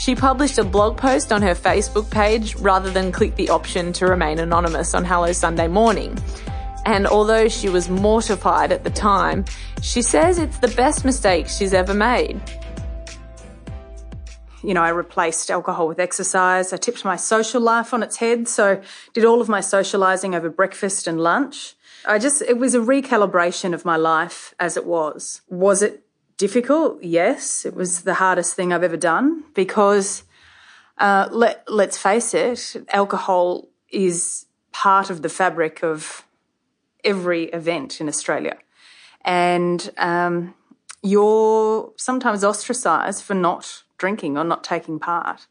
She 0.00 0.14
published 0.14 0.56
a 0.56 0.64
blog 0.64 0.96
post 0.96 1.30
on 1.30 1.42
her 1.42 1.54
Facebook 1.54 2.08
page 2.10 2.56
rather 2.56 2.90
than 2.90 3.12
click 3.12 3.36
the 3.36 3.50
option 3.50 3.92
to 3.92 4.06
remain 4.06 4.38
anonymous 4.38 4.94
on 4.94 5.04
Hello 5.04 5.30
Sunday 5.32 5.68
morning. 5.68 6.16
And 6.86 7.06
although 7.06 7.48
she 7.48 7.68
was 7.68 7.90
mortified 7.90 8.72
at 8.72 8.82
the 8.82 8.88
time, 8.88 9.44
she 9.82 10.00
says 10.00 10.38
it's 10.38 10.56
the 10.56 10.68
best 10.68 11.04
mistake 11.04 11.48
she's 11.48 11.74
ever 11.74 11.92
made. 11.92 12.40
You 14.62 14.72
know, 14.72 14.82
I 14.82 14.88
replaced 14.88 15.50
alcohol 15.50 15.86
with 15.86 16.00
exercise. 16.00 16.72
I 16.72 16.78
tipped 16.78 17.04
my 17.04 17.16
social 17.16 17.60
life 17.60 17.92
on 17.92 18.02
its 18.02 18.16
head. 18.16 18.48
So 18.48 18.80
did 19.12 19.26
all 19.26 19.42
of 19.42 19.50
my 19.50 19.60
socializing 19.60 20.34
over 20.34 20.48
breakfast 20.48 21.08
and 21.08 21.20
lunch. 21.20 21.74
I 22.06 22.18
just, 22.18 22.40
it 22.40 22.56
was 22.56 22.74
a 22.74 22.80
recalibration 22.80 23.74
of 23.74 23.84
my 23.84 23.96
life 23.96 24.54
as 24.58 24.78
it 24.78 24.86
was. 24.86 25.42
Was 25.50 25.82
it 25.82 26.06
difficult. 26.40 27.02
Yes, 27.02 27.66
it 27.66 27.74
was 27.74 28.00
the 28.02 28.14
hardest 28.14 28.54
thing 28.54 28.72
I've 28.72 28.82
ever 28.82 28.96
done 28.96 29.44
because 29.52 30.24
uh, 30.96 31.28
let 31.30 31.64
let's 31.68 31.98
face 31.98 32.32
it, 32.32 32.76
alcohol 32.88 33.68
is 33.90 34.46
part 34.72 35.10
of 35.10 35.20
the 35.20 35.28
fabric 35.28 35.84
of 35.84 36.24
every 37.04 37.44
event 37.60 38.00
in 38.00 38.08
Australia, 38.08 38.56
and 39.22 39.90
um, 39.98 40.54
you're 41.02 41.92
sometimes 41.96 42.42
ostracised 42.42 43.22
for 43.22 43.34
not 43.34 43.82
drinking 43.98 44.38
or 44.38 44.44
not 44.44 44.64
taking 44.64 44.98
part. 44.98 45.46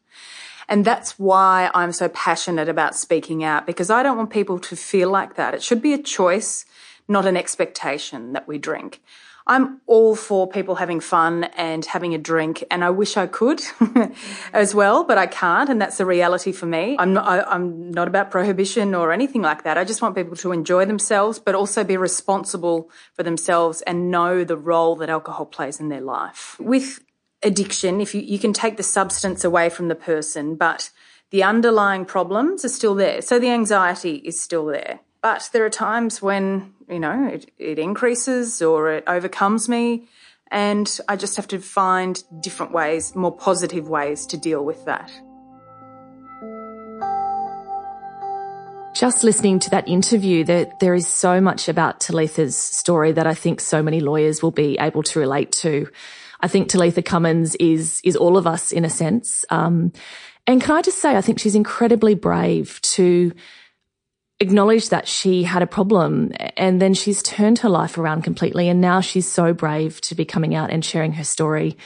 And 0.68 0.84
that's 0.84 1.18
why 1.18 1.70
I'm 1.72 1.92
so 1.92 2.08
passionate 2.08 2.68
about 2.68 2.96
speaking 2.96 3.44
out 3.44 3.64
because 3.64 3.90
I 3.90 4.02
don't 4.02 4.16
want 4.16 4.30
people 4.30 4.58
to 4.58 4.74
feel 4.76 5.08
like 5.10 5.34
that. 5.36 5.54
It 5.54 5.62
should 5.62 5.82
be 5.82 5.94
a 5.94 6.02
choice, 6.02 6.64
not 7.06 7.26
an 7.26 7.36
expectation 7.36 8.32
that 8.34 8.48
we 8.48 8.58
drink. 8.58 9.00
I'm 9.46 9.80
all 9.86 10.14
for 10.14 10.48
people 10.48 10.76
having 10.76 11.00
fun 11.00 11.44
and 11.56 11.84
having 11.84 12.14
a 12.14 12.18
drink, 12.18 12.64
and 12.70 12.84
I 12.84 12.90
wish 12.90 13.16
I 13.16 13.26
could 13.26 13.60
as 14.52 14.74
well, 14.74 15.04
but 15.04 15.18
I 15.18 15.26
can't, 15.26 15.68
and 15.68 15.80
that's 15.80 15.98
the 15.98 16.06
reality 16.06 16.52
for 16.52 16.66
me. 16.66 16.96
I'm 16.98 17.14
not, 17.14 17.26
I, 17.26 17.42
I'm 17.42 17.90
not 17.90 18.08
about 18.08 18.30
prohibition 18.30 18.94
or 18.94 19.12
anything 19.12 19.42
like 19.42 19.64
that. 19.64 19.78
I 19.78 19.84
just 19.84 20.02
want 20.02 20.14
people 20.14 20.36
to 20.36 20.52
enjoy 20.52 20.84
themselves, 20.84 21.38
but 21.38 21.54
also 21.54 21.84
be 21.84 21.96
responsible 21.96 22.90
for 23.14 23.22
themselves 23.22 23.82
and 23.82 24.10
know 24.10 24.44
the 24.44 24.56
role 24.56 24.96
that 24.96 25.10
alcohol 25.10 25.46
plays 25.46 25.80
in 25.80 25.88
their 25.88 26.00
life. 26.00 26.56
With 26.60 27.00
addiction, 27.42 28.00
if 28.00 28.14
you, 28.14 28.20
you 28.20 28.38
can 28.38 28.52
take 28.52 28.76
the 28.76 28.82
substance 28.82 29.44
away 29.44 29.68
from 29.70 29.88
the 29.88 29.94
person, 29.94 30.54
but 30.56 30.90
the 31.30 31.42
underlying 31.42 32.04
problems 32.04 32.64
are 32.64 32.68
still 32.68 32.94
there. 32.94 33.22
So 33.22 33.38
the 33.38 33.50
anxiety 33.50 34.16
is 34.16 34.40
still 34.40 34.66
there. 34.66 35.00
But 35.22 35.50
there 35.52 35.64
are 35.66 35.70
times 35.70 36.22
when, 36.22 36.72
you 36.88 36.98
know, 36.98 37.28
it, 37.28 37.50
it 37.58 37.78
increases 37.78 38.62
or 38.62 38.90
it 38.90 39.04
overcomes 39.06 39.68
me. 39.68 40.08
And 40.50 40.98
I 41.08 41.16
just 41.16 41.36
have 41.36 41.46
to 41.48 41.58
find 41.60 42.22
different 42.40 42.72
ways, 42.72 43.14
more 43.14 43.36
positive 43.36 43.88
ways 43.88 44.26
to 44.26 44.36
deal 44.36 44.64
with 44.64 44.84
that. 44.86 45.12
Just 48.94 49.22
listening 49.22 49.60
to 49.60 49.70
that 49.70 49.86
interview, 49.86 50.42
there, 50.42 50.72
there 50.80 50.94
is 50.94 51.06
so 51.06 51.40
much 51.40 51.68
about 51.68 52.00
Talitha's 52.00 52.56
story 52.56 53.12
that 53.12 53.26
I 53.26 53.34
think 53.34 53.60
so 53.60 53.82
many 53.82 54.00
lawyers 54.00 54.42
will 54.42 54.50
be 54.50 54.78
able 54.80 55.02
to 55.04 55.20
relate 55.20 55.52
to. 55.52 55.88
I 56.40 56.48
think 56.48 56.68
Talitha 56.68 57.02
Cummins 57.02 57.54
is, 57.56 58.00
is 58.02 58.16
all 58.16 58.36
of 58.36 58.46
us 58.46 58.72
in 58.72 58.84
a 58.84 58.90
sense. 58.90 59.44
Um, 59.50 59.92
and 60.46 60.60
can 60.60 60.74
I 60.74 60.82
just 60.82 60.98
say, 60.98 61.14
I 61.14 61.20
think 61.20 61.38
she's 61.38 61.54
incredibly 61.54 62.14
brave 62.14 62.80
to 62.82 63.32
acknowledged 64.40 64.90
that 64.90 65.06
she 65.06 65.42
had 65.42 65.62
a 65.62 65.66
problem 65.66 66.32
and 66.56 66.80
then 66.80 66.94
she's 66.94 67.22
turned 67.22 67.58
her 67.60 67.68
life 67.68 67.98
around 67.98 68.22
completely. 68.22 68.68
And 68.68 68.80
now 68.80 69.00
she's 69.00 69.30
so 69.30 69.52
brave 69.52 70.00
to 70.02 70.14
be 70.14 70.24
coming 70.24 70.54
out 70.54 70.70
and 70.70 70.84
sharing 70.84 71.12
her 71.12 71.24
story. 71.24 71.76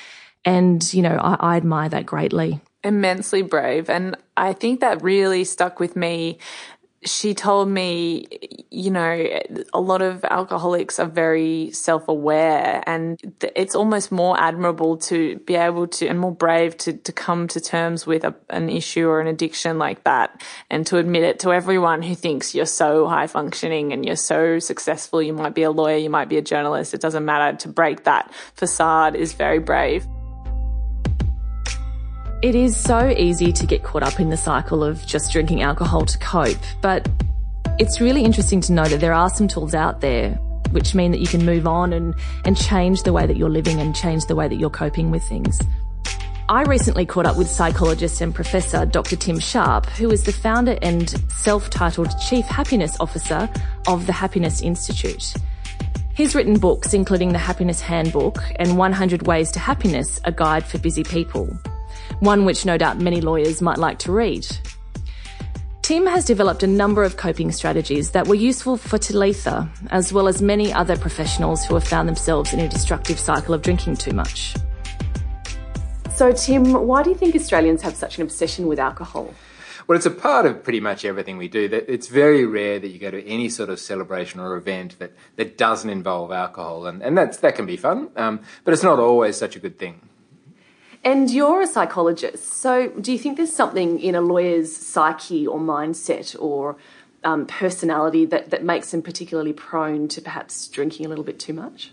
And, 0.45 0.95
you 0.95 1.03
know, 1.03 1.19
I, 1.21 1.37
I 1.40 1.57
admire 1.57 1.88
that 1.88 2.07
greatly. 2.07 2.61
Immensely 2.85 3.43
brave. 3.43 3.90
And 3.90 4.17
I 4.37 4.53
think 4.53 4.81
that 4.81 5.03
really 5.03 5.45
stuck 5.45 5.81
with 5.81 5.97
me 5.97 6.38
she 7.05 7.35
told 7.35 7.69
me, 7.69 8.27
you 8.71 8.90
know, 8.90 9.40
a 9.73 9.81
lot 9.81 10.03
of 10.03 10.25
alcoholics 10.25 10.99
are 10.99 11.07
very 11.07 11.71
self 11.73 12.09
aware 12.09 12.83
and 12.87 13.19
it's 13.55 13.75
almost 13.75 14.11
more 14.11 14.38
admirable 14.40 14.97
to 14.97 15.38
be 15.40 15.55
able 15.55 15.87
to 15.87 16.07
and 16.07 16.19
more 16.19 16.35
brave 16.35 16.77
to, 16.79 16.95
to 16.95 17.12
come 17.12 17.47
to 17.49 17.61
terms 17.61 18.07
with 18.07 18.25
a, 18.25 18.35
an 18.51 18.71
issue 18.71 19.07
or 19.07 19.21
an 19.21 19.27
addiction 19.27 19.79
like 19.79 20.05
that 20.05 20.43
and 20.71 20.87
to 20.87 20.97
admit 20.97 21.23
it 21.23 21.38
to 21.40 21.53
everyone 21.53 22.03
who 22.03 22.14
thinks 22.14 22.55
you're 22.55 22.67
so 22.67 23.07
high 23.07 23.27
functioning 23.27 23.93
and 23.93 24.05
you're 24.05 24.17
so 24.17 24.59
successful. 24.59 25.23
You 25.23 25.35
might 25.35 25.55
be 25.55 25.62
a 25.62 25.71
lawyer, 25.71 25.97
you 25.97 26.11
might 26.11 26.29
be 26.29 26.38
a 26.38 26.43
journalist. 26.43 26.95
It 26.95 27.01
doesn't 27.01 27.25
matter. 27.25 27.57
To 27.59 27.69
break 27.69 28.05
that 28.05 28.33
facade 28.55 29.14
is 29.14 29.33
very 29.35 29.59
brave. 29.59 30.07
It 32.44 32.54
is 32.54 32.76
so 32.76 33.09
easy 33.09 33.54
to 33.54 33.64
get 33.64 33.85
caught 33.85 34.02
up 34.02 34.20
in 34.20 34.28
the 34.28 34.37
cycle 34.37 34.85
of 34.85 35.07
just 35.07 35.33
drinking 35.33 35.62
alcohol 35.62 36.04
to 36.04 36.18
cope, 36.18 36.59
but 36.83 37.09
it's 37.78 38.02
really 38.02 38.22
interesting 38.22 38.61
to 38.61 38.72
know 38.74 38.85
that 38.85 39.00
there 39.00 39.14
are 39.14 39.30
some 39.30 39.48
tools 39.48 39.74
out 39.74 40.02
there 40.02 40.33
which 40.70 40.94
mean 40.94 41.11
that 41.12 41.20
you 41.20 41.26
can 41.26 41.46
move 41.46 41.66
on 41.66 41.94
and, 41.94 42.14
and 42.44 42.54
change 42.54 43.02
the 43.04 43.14
way 43.14 43.26
that 43.26 43.38
you're 43.38 43.48
living 43.48 43.80
and 43.80 43.96
change 43.96 44.26
the 44.26 44.37
way 44.37 44.46
that 44.46 44.57
you're 44.57 44.68
coping 44.68 45.11
with 45.11 45.22
things. 45.22 45.59
I 46.50 46.64
recently 46.64 47.07
caught 47.07 47.24
up 47.24 47.38
with 47.38 47.48
psychologist 47.48 48.20
and 48.20 48.35
professor 48.35 48.85
Dr. 48.85 49.16
Tim 49.16 49.38
Sharp, 49.38 49.87
who 49.87 50.11
is 50.11 50.24
the 50.24 50.33
founder 50.33 50.76
and 50.83 51.09
self-titled 51.33 52.11
Chief 52.28 52.44
Happiness 52.44 52.94
Officer 53.00 53.48
of 53.88 54.04
the 54.04 54.12
Happiness 54.12 54.61
Institute. 54.61 55.33
He's 56.14 56.35
written 56.35 56.59
books 56.59 56.92
including 56.92 57.33
The 57.33 57.38
Happiness 57.38 57.80
Handbook 57.80 58.37
and 58.57 58.76
100 58.76 59.26
Ways 59.26 59.50
to 59.52 59.59
Happiness, 59.61 60.20
a 60.24 60.30
guide 60.30 60.66
for 60.66 60.76
busy 60.76 61.04
people 61.04 61.48
one 62.24 62.44
which 62.44 62.66
no 62.66 62.76
doubt 62.76 62.98
many 62.98 63.20
lawyers 63.20 63.62
might 63.62 63.78
like 63.78 63.98
to 64.00 64.12
read. 64.12 64.46
Tim 65.82 66.06
has 66.06 66.24
developed 66.24 66.62
a 66.62 66.66
number 66.66 67.04
of 67.04 67.18
coping 67.18 67.52
strategies 67.52 68.12
that 68.12 68.26
were 68.26 68.34
useful 68.34 68.78
for 68.78 68.96
Talitha, 68.96 69.68
as 69.90 70.14
well 70.14 70.28
as 70.28 70.40
many 70.40 70.72
other 70.72 70.96
professionals 70.96 71.62
who 71.62 71.74
have 71.74 71.84
found 71.84 72.08
themselves 72.08 72.54
in 72.54 72.60
a 72.60 72.68
destructive 72.68 73.18
cycle 73.18 73.52
of 73.52 73.60
drinking 73.60 73.96
too 73.96 74.12
much. 74.12 74.54
So, 76.14 76.32
Tim, 76.32 76.72
why 76.87 77.02
do 77.02 77.10
you 77.10 77.16
think 77.16 77.34
Australians 77.34 77.82
have 77.82 77.96
such 77.96 78.16
an 78.16 78.22
obsession 78.22 78.66
with 78.66 78.78
alcohol? 78.78 79.34
Well, 79.87 79.96
it's 79.96 80.06
a 80.06 80.10
part 80.10 80.46
of 80.46 80.64
pretty 80.64 80.80
much 80.80 81.04
everything 81.04 81.37
we 81.37 81.48
do. 81.48 81.68
It's 81.70 82.08
very 82.08 82.46
rare 82.46 82.78
that 82.78 82.88
you 82.88 82.98
go 82.98 83.10
to 83.10 83.22
any 83.26 83.50
sort 83.50 83.68
of 83.68 83.78
celebration 83.78 84.40
or 84.40 84.56
event 84.56 84.98
that, 85.00 85.12
that 85.37 85.58
doesn't 85.58 85.90
involve 85.90 86.32
alcohol, 86.32 86.87
and, 86.87 87.02
and 87.02 87.18
that's, 87.18 87.37
that 87.38 87.56
can 87.56 87.66
be 87.66 87.76
fun, 87.76 88.08
um, 88.16 88.40
but 88.64 88.72
it's 88.72 88.82
not 88.82 88.98
always 88.98 89.37
such 89.37 89.54
a 89.54 89.58
good 89.58 89.78
thing. 89.78 90.00
And 91.05 91.31
you're 91.31 91.61
a 91.61 91.67
psychologist, 91.67 92.55
so 92.55 92.88
do 92.88 93.12
you 93.12 93.19
think 93.19 93.37
there's 93.37 93.53
something 93.53 94.01
in 94.01 94.14
a 94.14 94.23
lawyer's 94.23 94.75
psyche 94.75 95.47
or 95.47 95.59
mindset 95.59 96.35
or 96.40 96.77
um, 97.23 97.47
personality 97.47 98.25
that, 98.25 98.49
that 98.49 98.64
makes 98.64 98.90
them 98.90 99.03
particularly 99.03 99.53
prone 99.53 100.09
to 100.09 100.23
perhaps 100.23 100.67
drinking 100.69 101.05
a 101.05 101.11
little 101.11 101.25
bit 101.25 101.38
too 101.38 101.53
much? 101.53 101.93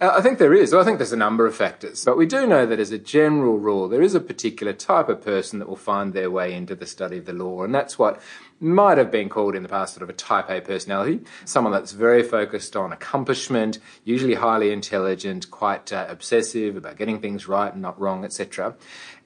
Uh, 0.00 0.12
I 0.14 0.20
think 0.20 0.38
there 0.38 0.54
is. 0.54 0.72
Well, 0.72 0.82
I 0.82 0.84
think 0.84 0.98
there's 0.98 1.12
a 1.12 1.16
number 1.16 1.46
of 1.46 1.56
factors. 1.56 2.04
But 2.04 2.16
we 2.18 2.26
do 2.26 2.46
know 2.46 2.66
that 2.66 2.78
as 2.78 2.92
a 2.92 2.98
general 2.98 3.58
rule, 3.58 3.88
there 3.88 4.02
is 4.02 4.14
a 4.14 4.20
particular 4.20 4.72
type 4.72 5.08
of 5.08 5.24
person 5.24 5.58
that 5.58 5.68
will 5.68 5.76
find 5.76 6.12
their 6.12 6.30
way 6.30 6.52
into 6.52 6.74
the 6.74 6.86
study 6.86 7.18
of 7.18 7.24
the 7.24 7.32
law. 7.32 7.64
And 7.64 7.74
that's 7.74 7.98
what 7.98 8.20
might 8.60 8.98
have 8.98 9.10
been 9.10 9.28
called 9.28 9.54
in 9.54 9.62
the 9.62 9.68
past 9.68 9.94
sort 9.94 10.02
of 10.02 10.10
a 10.10 10.12
type 10.12 10.50
A 10.50 10.60
personality. 10.60 11.20
Someone 11.44 11.72
that's 11.72 11.92
very 11.92 12.22
focused 12.22 12.76
on 12.76 12.92
accomplishment, 12.92 13.78
usually 14.04 14.34
highly 14.34 14.72
intelligent, 14.72 15.50
quite 15.50 15.92
uh, 15.92 16.06
obsessive 16.08 16.76
about 16.76 16.96
getting 16.96 17.20
things 17.20 17.46
right 17.48 17.72
and 17.72 17.82
not 17.82 17.98
wrong, 18.00 18.24
etc. 18.24 18.74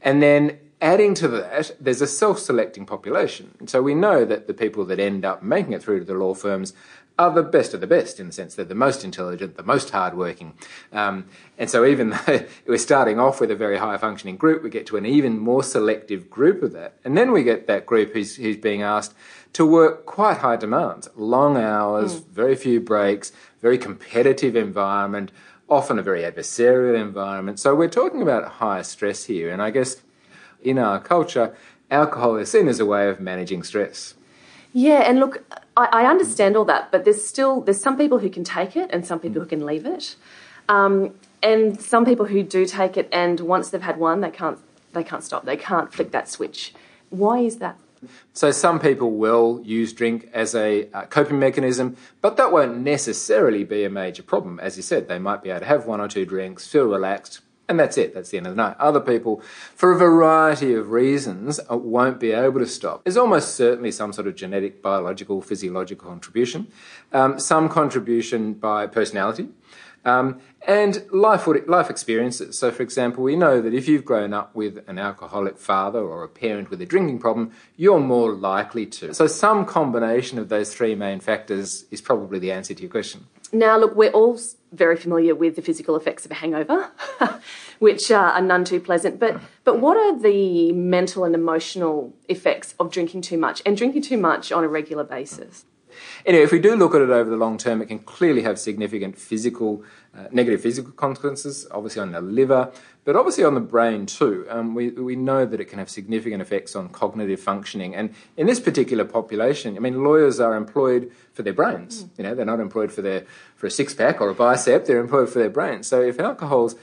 And 0.03 0.23
then 0.23 0.59
adding 0.81 1.15
to 1.15 1.29
that, 1.29 1.71
there's 1.81 2.03
a 2.03 2.07
self 2.07 2.39
selecting 2.39 2.85
population. 2.85 3.67
So 3.67 3.81
we 3.81 3.95
know 3.95 4.25
that 4.25 4.47
the 4.49 4.55
people 4.55 4.85
that 4.87 4.99
end 4.99 5.25
up 5.25 5.43
making 5.43 5.73
it 5.73 5.83
through 5.83 6.01
to 6.01 6.05
the 6.05 6.15
law 6.15 6.35
firms 6.35 6.75
are 7.23 7.35
the 7.35 7.43
best 7.43 7.73
of 7.75 7.81
the 7.81 7.87
best 7.87 8.19
in 8.19 8.27
the 8.27 8.33
sense 8.33 8.55
they're 8.55 8.65
the 8.65 8.75
most 8.75 9.05
intelligent, 9.05 9.57
the 9.57 9.63
most 9.63 9.91
hardworking. 9.91 10.55
Um, 10.93 11.27
and 11.59 11.71
so 11.71 11.85
even 11.85 12.11
though 12.27 12.45
we're 12.67 12.79
starting 12.79 13.19
off 13.19 13.41
with 13.41 13.51
a 13.51 13.57
very 13.57 13.79
high 13.79 13.97
functioning 13.97 14.37
group, 14.37 14.63
we 14.63 14.71
get 14.71 14.87
to 14.87 14.97
an 14.97 15.07
even 15.07 15.39
more 15.39 15.63
selective 15.63 16.29
group 16.29 16.63
of 16.63 16.73
that. 16.73 16.95
And 17.05 17.17
then 17.17 17.33
we 17.33 17.43
get 17.43 17.67
that 17.69 17.87
group 17.87 18.13
who's, 18.13 18.37
who's 18.37 18.57
being 18.57 18.83
asked 18.83 19.15
to 19.55 19.67
work 19.67 20.07
quite 20.07 20.39
high 20.39 20.57
demands, 20.57 21.09
long 21.15 21.57
hours, 21.57 22.21
mm. 22.21 22.27
very 22.29 22.57
few 22.57 22.81
breaks, 22.81 23.33
very 23.61 23.79
competitive 23.79 24.57
environment, 24.57 25.31
often 25.69 25.99
a 25.99 26.03
very 26.03 26.23
adversarial 26.23 27.01
environment. 27.01 27.61
So 27.61 27.75
we're 27.75 27.89
talking 27.89 28.23
about 28.23 28.45
high 28.53 28.83
stress 28.83 29.25
here. 29.25 29.51
And 29.51 29.63
I 29.63 29.71
guess 29.71 30.03
in 30.63 30.79
our 30.79 30.99
culture, 30.99 31.55
alcohol 31.91 32.37
is 32.37 32.51
seen 32.51 32.69
as 32.69 32.81
a 32.81 32.87
way 32.87 33.09
of 33.09 33.21
managing 33.21 33.63
stress. 33.63 34.15
Yeah, 34.73 35.03
and 35.09 35.21
look, 35.21 35.45
I, 35.77 35.89
I, 35.93 36.07
understand 36.07 36.57
all 36.57 36.65
that, 36.67 36.93
but 36.93 37.05
there's 37.05 37.25
still 37.25 37.61
there's 37.61 37.81
some 37.81 37.97
people 37.97 38.19
who 38.19 38.29
can 38.29 38.45
take 38.45 38.77
it 38.77 38.91
and 38.93 39.07
some 39.07 39.19
people 39.19 39.41
who 39.41 39.49
can 39.49 39.65
leave 39.65 39.87
it, 39.87 40.17
um, 40.69 41.15
and 41.43 41.81
some 41.81 42.05
people 42.05 42.27
who 42.27 42.43
do 42.43 42.67
take 42.67 42.97
it 42.97 43.09
and 43.13 43.41
once 43.41 43.71
they've 43.71 43.83
had 43.83 43.99
one, 43.99 44.21
they 44.21 44.31
can't 44.31 44.59
they 44.93 45.05
can't 45.05 45.25
stop. 45.25 45.45
They 45.45 45.57
can't 45.57 45.93
flick 45.93 46.11
that 46.13 46.29
switch. 46.29 46.75
Why 47.11 47.41
is 47.41 47.57
that? 47.59 47.79
So 48.33 48.51
some 48.51 48.81
people 48.81 49.13
will 49.13 49.61
use 49.65 49.93
drink 49.93 50.29
as 50.33 50.55
a 50.55 50.89
uh, 50.93 51.03
coping 51.07 51.39
mechanism, 51.39 51.97
but 52.21 52.37
that 52.37 52.51
won't 52.51 52.79
necessarily 52.79 53.65
be 53.65 53.85
a 53.85 53.91
major 53.91 54.23
problem. 54.23 54.59
As 54.59 54.77
you 54.77 54.83
said, 54.83 55.07
they 55.07 55.21
might 55.21 55.43
be 55.43 55.51
able 55.51 55.61
to 55.61 55.67
have 55.67 55.87
one 55.87 56.01
or 56.01 56.09
two 56.09 56.27
drinks, 56.27 56.67
feel 56.67 56.87
relaxed, 56.87 57.41
and 57.73 57.81
that's 57.81 57.97
it. 57.97 58.13
That's 58.13 58.29
the 58.29 58.37
end 58.37 58.47
of 58.47 58.55
the 58.55 58.63
night. 58.63 58.77
Other 58.79 59.01
people, 59.01 59.41
for 59.75 59.93
a 59.93 59.97
variety 59.97 60.75
of 60.75 60.91
reasons, 60.91 61.59
uh, 61.71 61.77
won't 61.77 62.21
be 62.21 62.31
able 62.31 62.61
to 62.61 62.67
stop. 62.67 63.03
There's 63.03 63.17
almost 63.17 63.57
certainly 63.57 63.91
some 63.91 64.13
sort 64.13 64.27
of 64.27 64.37
genetic, 64.37 64.83
biological, 64.83 65.41
physiological 65.41 66.07
contribution, 66.07 66.69
um, 67.13 67.41
some 67.41 67.71
contribution 67.71 68.53
by 68.53 68.87
personality. 68.87 69.49
Um, 70.05 70.41
and 70.67 71.03
life, 71.13 71.49
life 71.67 71.89
experiences. 71.89 72.59
So, 72.59 72.71
for 72.71 72.83
example, 72.83 73.23
we 73.23 73.37
know 73.37 73.63
that 73.63 73.73
if 73.73 73.89
you've 73.89 74.05
grown 74.05 74.35
up 74.35 74.55
with 74.55 74.85
an 74.87 74.99
alcoholic 74.99 75.57
father 75.57 76.01
or 76.01 76.25
a 76.25 76.29
parent 76.29 76.71
with 76.71 76.83
a 76.83 76.87
drinking 76.87 77.21
problem, 77.21 77.53
you're 77.77 78.01
more 78.01 78.33
likely 78.33 78.85
to. 78.85 79.15
So, 79.15 79.27
some 79.27 79.65
combination 79.65 80.39
of 80.39 80.51
those 80.51 80.75
three 80.75 80.95
main 80.95 81.21
factors 81.21 81.87
is 81.91 82.03
probably 82.03 82.39
the 82.39 82.53
answer 82.53 82.75
to 82.75 82.83
your 82.83 82.91
question. 82.91 83.27
Now, 83.53 83.79
look, 83.79 83.95
we're 83.95 84.11
all 84.11 84.39
very 84.73 84.97
familiar 84.97 85.35
with 85.35 85.57
the 85.57 85.63
physical 85.63 85.97
effects 85.97 86.25
of 86.25 86.31
a 86.31 86.35
hangover, 86.35 86.91
which 87.79 88.11
are 88.11 88.41
none 88.41 88.65
too 88.65 88.81
pleasant. 88.81 89.21
But 89.21 89.41
but 89.65 89.79
what 89.79 89.97
are 89.97 90.19
the 90.19 90.73
mental 90.73 91.25
and 91.25 91.35
emotional 91.35 92.15
effects 92.29 92.75
of 92.81 92.91
drinking 92.91 93.23
too 93.23 93.39
much 93.39 93.63
and 93.65 93.77
drinking 93.77 94.03
too 94.03 94.19
much 94.19 94.51
on 94.51 94.65
a 94.65 94.69
regular 94.69 95.05
basis? 95.05 95.65
Anyway, 96.25 96.45
if 96.45 96.53
we 96.53 96.59
do 96.59 96.77
look 96.77 96.95
at 96.95 97.01
it 97.01 97.11
over 97.11 97.29
the 97.29 97.37
long 97.37 97.59
term, 97.59 97.83
it 97.83 97.87
can 97.87 97.99
clearly 98.01 98.43
have 98.43 98.59
significant 98.59 99.19
physical, 99.19 99.83
uh, 100.17 100.25
negative 100.31 100.61
physical 100.61 100.93
consequences, 100.93 101.67
obviously 101.71 102.03
on 102.03 102.13
the 102.13 102.21
liver, 102.21 102.73
but 103.05 103.17
obviously 103.17 103.45
on 103.45 103.55
the 103.55 103.61
brain 103.61 104.07
too. 104.07 104.47
Um, 104.49 104.75
we, 104.75 104.91
we 104.91 105.17
know 105.17 105.45
that 105.45 105.61
it 105.61 105.67
can 105.67 105.79
have 105.79 105.91
significant 105.91 106.41
effects 106.41 106.77
on 106.77 106.89
cognitive 106.89 107.41
functioning. 107.41 107.95
And 107.95 108.15
in 108.37 108.47
this 108.47 108.61
particular 108.61 109.05
population, 109.05 109.77
I 109.77 109.81
mean, 109.81 110.05
lawyers 110.05 110.39
are 110.41 110.55
employed 110.55 111.11
for 111.33 111.43
their 111.43 111.53
brains. 111.53 112.05
Mm. 112.05 112.11
You 112.19 112.25
know, 112.25 112.35
they're 112.35 112.45
not 112.45 112.61
employed 112.61 112.93
for 112.93 113.03
their 113.03 113.25
for 113.57 113.67
a 113.67 113.71
six 113.71 113.95
pack 113.95 114.21
or 114.21 114.29
a 114.29 114.35
bicep. 114.35 114.87
They're 114.87 115.01
employed 115.01 115.31
for 115.31 115.39
their 115.39 115.51
brains. 115.51 115.87
So 115.87 116.01
if 116.03 116.21
alcohol's 116.21 116.77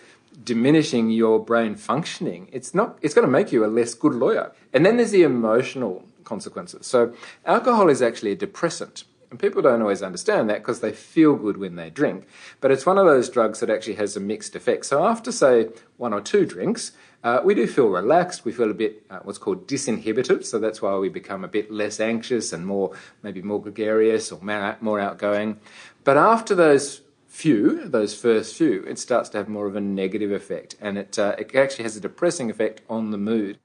diminishing 0.43 1.10
your 1.10 1.43
brain 1.43 1.76
functioning, 1.76 2.50
it's 2.52 2.74
not. 2.74 2.98
It's 3.02 3.13
going 3.13 3.28
to 3.28 3.32
make 3.32 3.52
you 3.52 3.65
a 3.65 3.67
less 3.67 3.93
good 3.93 4.13
lawyer. 4.13 4.52
And 4.74 4.86
then 4.86 4.98
there's 4.98 5.12
the 5.12 5.24
emotional 5.24 6.06
consequences. 6.30 6.86
So 6.86 7.13
alcohol 7.46 7.89
is 7.89 8.02
actually 8.02 8.34
a 8.34 8.36
depressant. 8.48 9.04
And 9.30 9.39
people 9.39 9.62
don't 9.62 9.82
always 9.82 10.02
understand 10.02 10.50
that 10.50 10.60
because 10.62 10.80
they 10.80 10.92
feel 10.92 11.36
good 11.36 11.58
when 11.58 11.76
they 11.76 11.89
drink. 11.89 12.28
But 12.62 12.72
it's 12.72 12.86
one 12.86 12.98
of 12.98 13.06
those 13.06 13.30
drugs 13.30 13.60
that 13.60 13.70
actually 13.70 13.96
has 13.96 14.15
a 14.15 14.20
mixed 14.20 14.56
effect. 14.56 14.86
So 14.86 15.06
after, 15.06 15.32
say, 15.32 15.70
one 15.98 16.13
or 16.13 16.22
two 16.22 16.46
drinks, 16.46 16.94
uh, 17.24 17.39
we 17.44 17.54
do 17.54 17.68
feel 17.68 17.89
relaxed. 17.89 18.46
We 18.46 18.52
feel 18.52 18.72
a 18.72 18.82
bit 18.86 19.04
uh, 19.10 19.20
what's 19.26 19.38
called 19.38 19.68
disinhibited. 19.68 20.46
So 20.46 20.58
that's 20.58 20.82
why 20.82 20.98
we 20.98 21.10
become 21.10 21.44
a 21.44 21.48
bit 21.48 21.70
less 21.70 22.00
anxious 22.00 22.54
and 22.54 22.65
more, 22.65 22.96
maybe 23.22 23.42
more 23.42 23.62
gregarious 23.62 24.32
or 24.32 24.39
more 24.82 25.00
outgoing. 25.00 25.60
But 26.04 26.18
after 26.18 26.56
those 26.56 27.02
few, 27.28 27.88
those 27.88 28.13
first 28.15 28.56
few, 28.56 28.84
it 28.84 28.98
starts 28.98 29.30
to 29.30 29.38
have 29.38 29.48
more 29.48 29.68
of 29.68 29.76
a 29.76 29.82
negative 29.82 30.32
effect. 30.32 30.76
And 30.82 30.98
it, 30.98 31.20
uh, 31.20 31.36
it 31.38 31.56
actually 31.56 31.84
has 31.84 31.96
a 31.96 32.02
depressing 32.02 32.50
effect 32.50 32.82
on 32.89 33.12
the 33.12 33.18
mood. 33.18 33.60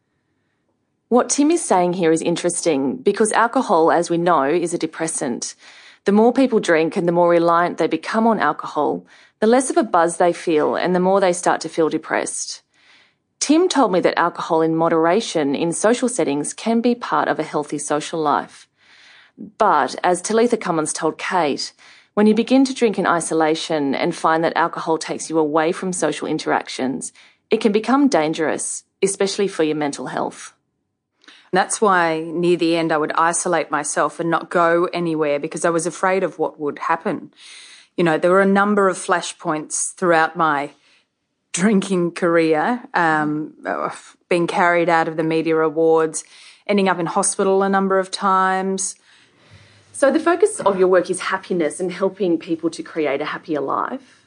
What 1.09 1.29
Tim 1.29 1.51
is 1.51 1.62
saying 1.62 1.93
here 1.95 2.12
is 2.12 2.23
interesting 2.23 2.97
because 2.97 3.31
alcohol, 3.33 3.93
as 3.93 4.09
we 4.09 4.17
know, 4.17 4.45
is 4.45 4.73
a 4.73 4.79
depressant. 4.79 5.55
The 6.07 6.12
more 6.12 6.33
people 6.33 6.61
drink 6.61 6.97
and 6.97 7.07
the 7.07 7.12
more 7.12 7.29
reliant 7.29 7.77
they 7.77 7.87
become 7.87 8.27
on 8.27 8.40
alcohol, 8.40 9.05
the 9.40 9.47
less 9.47 9.69
of 9.69 9.77
a 9.77 9.83
buzz 9.83 10.17
they 10.17 10.33
feel 10.33 10.77
and 10.77 10.95
the 10.95 11.01
more 11.01 11.21
they 11.21 11.35
start 11.35 11.61
to 11.61 11.69
feel 11.69 11.90
depressed. 11.90 12.62
Tim 13.38 13.69
told 13.69 13.93
me 13.93 14.01
that 14.01 14.19
alcohol 14.19 14.62
in 14.62 14.75
moderation 14.75 15.55
in 15.55 15.73
social 15.73 16.09
settings 16.09 16.55
can 16.55 16.81
be 16.81 16.95
part 16.95 17.29
of 17.29 17.38
a 17.38 17.43
healthy 17.43 17.77
social 17.77 18.19
life. 18.19 18.67
But 19.37 19.97
as 20.03 20.23
Talitha 20.23 20.57
Cummins 20.57 20.95
told 20.95 21.19
Kate, 21.19 21.75
when 22.14 22.27
you 22.27 22.35
begin 22.35 22.64
to 22.64 22.73
drink 22.73 22.99
in 22.99 23.07
isolation 23.07 23.95
and 23.95 24.14
find 24.14 24.43
that 24.43 24.57
alcohol 24.57 24.97
takes 24.97 25.29
you 25.29 25.38
away 25.38 25.73
from 25.73 25.93
social 25.93 26.27
interactions, 26.27 27.12
it 27.51 27.61
can 27.61 27.73
become 27.73 28.09
dangerous, 28.09 28.85
especially 29.03 29.49
for 29.49 29.64
your 29.64 29.77
mental 29.77 30.07
health. 30.07 30.54
That's 31.57 31.81
why 31.81 32.21
near 32.21 32.57
the 32.57 32.77
end 32.77 32.93
I 32.93 32.97
would 32.97 33.12
isolate 33.12 33.71
myself 33.71 34.21
and 34.21 34.31
not 34.31 34.51
go 34.51 34.88
anywhere 34.93 35.38
because 35.38 35.64
I 35.64 35.71
was 35.71 35.87
afraid 35.87 36.23
of 36.23 36.38
what 36.38 36.59
would 36.59 36.79
happen. 36.79 37.33
You 37.97 38.05
know, 38.05 38.19
there 38.19 38.31
were 38.31 38.40
a 38.40 38.47
number 38.47 38.88
of 38.88 38.97
flashpoints 38.97 39.95
throughout 39.95 40.37
my 40.37 40.71
drinking 41.53 42.11
career, 42.12 42.83
um, 42.95 43.55
being 44.29 44.47
carried 44.47 44.88
out 44.88 45.07
of 45.07 45.17
the 45.17 45.23
media 45.23 45.57
awards, 45.57 46.25
ending 46.67 46.88
up 46.88 46.99
in 46.99 47.07
hospital 47.07 47.62
a 47.62 47.69
number 47.69 47.99
of 47.99 48.11
times. 48.11 48.97
So, 49.93 50.11
the 50.11 50.19
focus 50.19 50.59
of 50.61 50.77
your 50.77 50.88
work 50.88 51.09
is 51.09 51.21
happiness 51.21 51.79
and 51.79 51.93
helping 51.93 52.37
people 52.37 52.69
to 52.71 52.83
create 52.83 53.21
a 53.21 53.27
happier 53.27 53.61
life. 53.61 54.27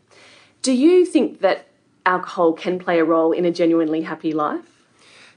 Do 0.62 0.72
you 0.72 1.06
think 1.06 1.42
that 1.42 1.68
alcohol 2.06 2.54
can 2.54 2.80
play 2.80 3.00
a 3.00 3.04
role 3.04 3.34
in 3.34 3.44
a 3.44 3.52
genuinely 3.52 4.04
happy 4.04 4.32
life? 4.32 4.77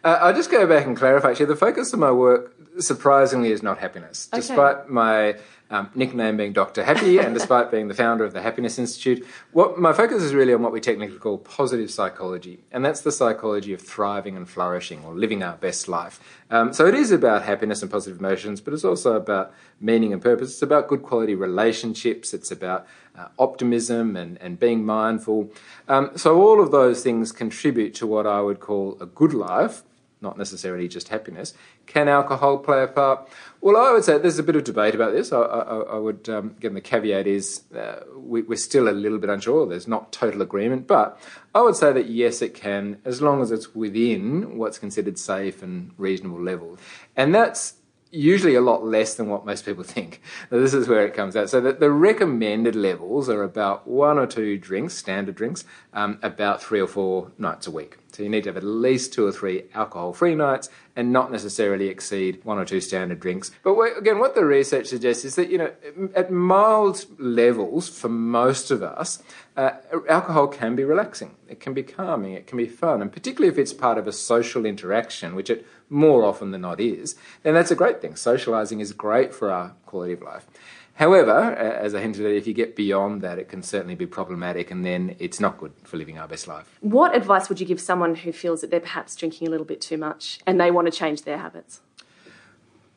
Uh, 0.02 0.18
I'll 0.20 0.34
just 0.34 0.50
go 0.50 0.66
back 0.66 0.86
and 0.86 0.96
clarify. 0.96 1.30
Actually, 1.30 1.46
the 1.46 1.56
focus 1.56 1.92
of 1.92 1.98
my 1.98 2.10
work, 2.10 2.54
surprisingly, 2.78 3.52
is 3.52 3.62
not 3.62 3.78
happiness. 3.78 4.28
Okay. 4.32 4.40
Despite 4.40 4.88
my 4.88 5.36
um, 5.70 5.90
nickname 5.94 6.36
being 6.36 6.52
Dr. 6.52 6.84
Happy, 6.84 7.18
and 7.20 7.34
despite 7.34 7.70
being 7.70 7.88
the 7.88 7.94
founder 7.94 8.24
of 8.24 8.32
the 8.32 8.42
Happiness 8.42 8.78
Institute, 8.78 9.26
what 9.52 9.78
my 9.78 9.92
focus 9.92 10.22
is 10.22 10.34
really 10.34 10.52
on 10.52 10.62
what 10.62 10.72
we 10.72 10.80
technically 10.80 11.18
call 11.18 11.38
positive 11.38 11.90
psychology, 11.90 12.60
and 12.72 12.84
that's 12.84 13.02
the 13.02 13.12
psychology 13.12 13.72
of 13.72 13.80
thriving 13.80 14.36
and 14.36 14.48
flourishing 14.48 15.04
or 15.04 15.14
living 15.14 15.42
our 15.42 15.56
best 15.56 15.86
life. 15.86 16.18
Um, 16.50 16.72
so 16.72 16.86
it 16.86 16.94
is 16.94 17.12
about 17.12 17.44
happiness 17.44 17.82
and 17.82 17.90
positive 17.90 18.18
emotions, 18.18 18.60
but 18.60 18.74
it's 18.74 18.84
also 18.84 19.14
about 19.14 19.52
meaning 19.80 20.12
and 20.12 20.20
purpose. 20.20 20.50
It's 20.52 20.62
about 20.62 20.88
good 20.88 21.02
quality 21.02 21.34
relationships. 21.34 22.34
It's 22.34 22.50
about 22.50 22.86
uh, 23.16 23.28
optimism 23.38 24.16
and, 24.16 24.38
and 24.38 24.58
being 24.58 24.84
mindful. 24.84 25.52
Um, 25.88 26.10
so 26.16 26.40
all 26.40 26.60
of 26.60 26.70
those 26.70 27.02
things 27.02 27.32
contribute 27.32 27.94
to 27.94 28.06
what 28.06 28.26
I 28.26 28.40
would 28.40 28.60
call 28.60 28.96
a 29.00 29.06
good 29.06 29.32
life 29.32 29.82
not 30.20 30.36
necessarily 30.36 30.88
just 30.88 31.08
happiness. 31.08 31.54
Can 31.86 32.08
alcohol 32.08 32.58
play 32.58 32.82
a 32.82 32.86
part? 32.86 33.28
Well, 33.60 33.76
I 33.76 33.92
would 33.92 34.04
say 34.04 34.18
there's 34.18 34.38
a 34.38 34.42
bit 34.42 34.56
of 34.56 34.64
debate 34.64 34.94
about 34.94 35.12
this. 35.12 35.32
I, 35.32 35.40
I, 35.40 35.78
I 35.80 35.96
would, 35.96 36.28
um, 36.28 36.54
again, 36.58 36.74
the 36.74 36.80
caveat 36.80 37.26
is 37.26 37.62
uh, 37.74 38.00
we, 38.16 38.42
are 38.42 38.56
still 38.56 38.88
a 38.88 38.90
little 38.90 39.18
bit 39.18 39.30
unsure. 39.30 39.66
There's 39.66 39.88
not 39.88 40.12
total 40.12 40.42
agreement, 40.42 40.86
but 40.86 41.20
I 41.54 41.62
would 41.62 41.76
say 41.76 41.92
that 41.92 42.08
yes, 42.08 42.42
it 42.42 42.54
can, 42.54 42.98
as 43.04 43.22
long 43.22 43.42
as 43.42 43.50
it's 43.50 43.74
within 43.74 44.58
what's 44.58 44.78
considered 44.78 45.18
safe 45.18 45.62
and 45.62 45.92
reasonable 45.96 46.40
levels. 46.40 46.78
And 47.16 47.34
that's 47.34 47.74
usually 48.10 48.54
a 48.54 48.60
lot 48.60 48.84
less 48.84 49.14
than 49.14 49.28
what 49.28 49.46
most 49.46 49.64
people 49.64 49.84
think. 49.96 50.20
Now, 50.50 50.58
this 50.58 50.74
is 50.74 50.88
where 50.88 51.06
it 51.06 51.14
comes 51.14 51.36
out. 51.36 51.50
So 51.50 51.60
the 51.60 51.90
recommended 51.90 52.74
levels 52.74 53.28
are 53.28 53.42
about 53.42 53.86
one 53.86 54.18
or 54.18 54.26
two 54.26 54.58
drinks, 54.58 54.94
standard 54.94 55.34
drinks, 55.34 55.64
um, 55.92 56.18
about 56.22 56.62
three 56.62 56.80
or 56.80 56.88
four 56.88 57.32
nights 57.38 57.66
a 57.66 57.70
week. 57.70 57.99
So 58.14 58.22
you 58.22 58.28
need 58.28 58.44
to 58.44 58.50
have 58.50 58.56
at 58.56 58.64
least 58.64 59.12
two 59.12 59.26
or 59.26 59.32
three 59.32 59.64
alcohol-free 59.74 60.34
nights 60.34 60.68
and 60.96 61.12
not 61.12 61.30
necessarily 61.30 61.88
exceed 61.88 62.40
one 62.44 62.58
or 62.58 62.64
two 62.64 62.80
standard 62.80 63.20
drinks. 63.20 63.50
But 63.62 63.78
again, 63.96 64.18
what 64.18 64.34
the 64.34 64.44
research 64.44 64.86
suggests 64.86 65.24
is 65.24 65.36
that, 65.36 65.50
you 65.50 65.58
know, 65.58 65.72
at 66.14 66.30
mild 66.30 67.04
levels 67.18 67.88
for 67.88 68.08
most 68.08 68.70
of 68.70 68.82
us, 68.82 69.22
uh, 69.56 69.70
alcohol 70.08 70.48
can 70.48 70.74
be 70.76 70.84
relaxing. 70.84 71.36
It 71.48 71.60
can 71.60 71.74
be 71.74 71.82
calming. 71.82 72.34
It 72.34 72.46
can 72.46 72.58
be 72.58 72.66
fun. 72.66 73.00
And 73.00 73.12
particularly 73.12 73.52
if 73.52 73.58
it's 73.58 73.72
part 73.72 73.98
of 73.98 74.06
a 74.06 74.12
social 74.12 74.66
interaction, 74.66 75.34
which 75.34 75.50
it 75.50 75.66
more 75.88 76.24
often 76.24 76.50
than 76.50 76.60
not 76.62 76.80
is, 76.80 77.16
then 77.42 77.54
that's 77.54 77.70
a 77.70 77.76
great 77.76 78.00
thing. 78.00 78.16
Socializing 78.16 78.80
is 78.80 78.92
great 78.92 79.34
for 79.34 79.50
our 79.50 79.74
quality 79.86 80.12
of 80.12 80.22
life. 80.22 80.46
However, 81.00 81.32
as 81.32 81.94
I 81.94 82.00
hinted 82.02 82.26
at, 82.26 82.32
if 82.32 82.46
you 82.46 82.52
get 82.52 82.76
beyond 82.76 83.22
that, 83.22 83.38
it 83.38 83.48
can 83.48 83.62
certainly 83.62 83.94
be 83.94 84.04
problematic 84.04 84.70
and 84.70 84.84
then 84.84 85.16
it's 85.18 85.40
not 85.40 85.56
good 85.56 85.72
for 85.82 85.96
living 85.96 86.18
our 86.18 86.28
best 86.28 86.46
life. 86.46 86.76
What 86.82 87.16
advice 87.16 87.48
would 87.48 87.58
you 87.58 87.64
give 87.64 87.80
someone 87.80 88.16
who 88.16 88.32
feels 88.32 88.60
that 88.60 88.70
they're 88.70 88.80
perhaps 88.80 89.16
drinking 89.16 89.48
a 89.48 89.50
little 89.50 89.64
bit 89.64 89.80
too 89.80 89.96
much 89.96 90.40
and 90.46 90.60
they 90.60 90.70
want 90.70 90.92
to 90.92 90.92
change 90.92 91.22
their 91.22 91.38
habits? 91.38 91.80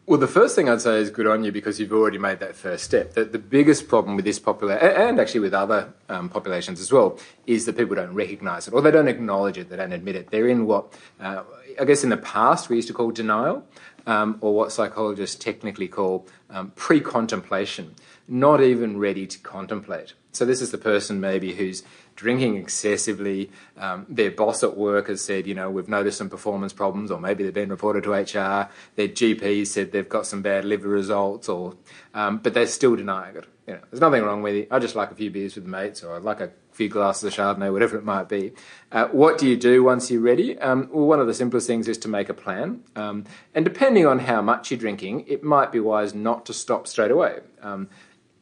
Well, 0.06 0.20
the 0.20 0.28
first 0.28 0.54
thing 0.54 0.68
I'd 0.68 0.82
say 0.82 1.00
is 1.00 1.10
good 1.12 1.28
on 1.28 1.46
you 1.46 1.54
because 1.54 1.80
you've 1.80 1.94
already 1.94 2.18
made 2.18 2.42
that 2.42 2.58
first 2.58 2.84
step. 2.84 3.14
The, 3.14 3.24
the 3.24 3.40
biggest 3.40 3.88
problem 3.88 4.18
with 4.18 4.26
this 4.26 4.38
population, 4.38 4.86
and 4.86 5.18
actually 5.18 5.40
with 5.40 5.54
other 5.54 5.94
um, 6.10 6.28
populations 6.28 6.82
as 6.82 6.92
well, 6.92 7.18
is 7.48 7.66
that 7.68 7.78
people 7.78 7.96
don't 7.96 8.14
recognise 8.14 8.68
it 8.68 8.74
or 8.74 8.82
they 8.82 8.92
don't 8.92 9.08
acknowledge 9.08 9.58
it, 9.58 9.70
they 9.70 9.78
don't 9.78 9.94
admit 9.94 10.18
it. 10.18 10.30
They're 10.30 10.50
in 10.50 10.66
what, 10.66 10.94
uh, 11.22 11.44
I 11.80 11.86
guess 11.86 12.04
in 12.04 12.10
the 12.10 12.18
past 12.18 12.68
we 12.68 12.76
used 12.76 12.90
to 12.90 12.94
call 12.94 13.12
denial, 13.12 13.66
um, 14.06 14.38
or 14.42 14.54
what 14.54 14.72
psychologists 14.72 15.36
technically 15.36 15.88
call 15.88 16.28
um, 16.50 16.72
pre 16.76 17.00
contemplation, 17.00 17.96
not 18.28 18.62
even 18.62 18.98
ready 18.98 19.26
to 19.28 19.40
contemplate. 19.40 20.14
So, 20.32 20.46
this 20.46 20.62
is 20.62 20.72
the 20.72 20.78
person 20.78 21.20
maybe 21.20 21.54
who's 21.54 21.84
drinking 22.16 22.58
excessively. 22.58 23.52
Um, 23.78 24.06
their 24.10 24.32
boss 24.32 24.64
at 24.64 24.78
work 24.78 25.08
has 25.08 25.24
said, 25.24 25.48
you 25.48 25.56
know, 25.56 25.70
we've 25.70 25.90
noticed 25.90 26.18
some 26.18 26.30
performance 26.30 26.74
problems, 26.74 27.12
or 27.12 27.20
maybe 27.20 27.44
they've 27.44 27.54
been 27.54 27.70
reported 27.70 28.04
to 28.04 28.12
HR. 28.12 28.70
Their 28.96 29.08
GP 29.08 29.68
said 29.68 29.92
they've 29.92 30.08
got 30.08 30.26
some 30.26 30.42
bad 30.42 30.66
liver 30.66 30.88
results, 30.88 31.50
or 31.50 31.76
um, 32.14 32.38
but 32.40 32.54
they're 32.54 32.68
still 32.68 32.96
denying 32.96 33.36
it. 33.36 33.46
You 33.68 33.74
know, 33.76 33.82
there's 33.90 34.02
nothing 34.02 34.24
wrong 34.24 34.42
with 34.42 34.56
it. 34.56 34.68
I 34.72 34.80
just 34.80 34.96
like 34.96 35.12
a 35.12 35.16
few 35.16 35.32
beers 35.32 35.56
with 35.56 35.66
mates, 35.66 36.04
or 36.04 36.16
I 36.16 36.18
like 36.18 36.42
a 36.42 36.52
few 36.74 36.90
glasses 36.90 37.24
of 37.24 37.34
Chardonnay, 37.34 37.72
whatever 37.72 37.98
it 37.98 38.04
might 38.04 38.28
be. 38.28 38.52
Uh, 38.92 39.08
what 39.08 39.38
do 39.38 39.48
you 39.48 39.56
do 39.56 39.84
once 39.84 40.12
you're 40.12 40.22
ready? 40.22 40.58
Um, 40.60 40.90
well, 40.92 41.06
one 41.06 41.20
of 41.20 41.28
the 41.28 41.34
simplest 41.34 41.68
things 41.68 41.88
is 41.88 41.98
to 42.00 42.08
make 42.08 42.30
a 42.30 42.34
plan. 42.34 42.84
Um, 42.96 43.26
and 43.54 43.64
depending 43.64 44.06
on 44.06 44.20
how 44.20 44.42
much 44.42 44.72
you're 44.72 44.80
drinking, 44.80 45.26
it 45.28 45.44
might 45.44 45.72
be 45.72 45.80
wise 45.80 46.14
not 46.14 46.46
to 46.48 46.54
stop 46.54 46.88
straight 46.88 47.12
away. 47.12 47.40
Um, 47.62 47.90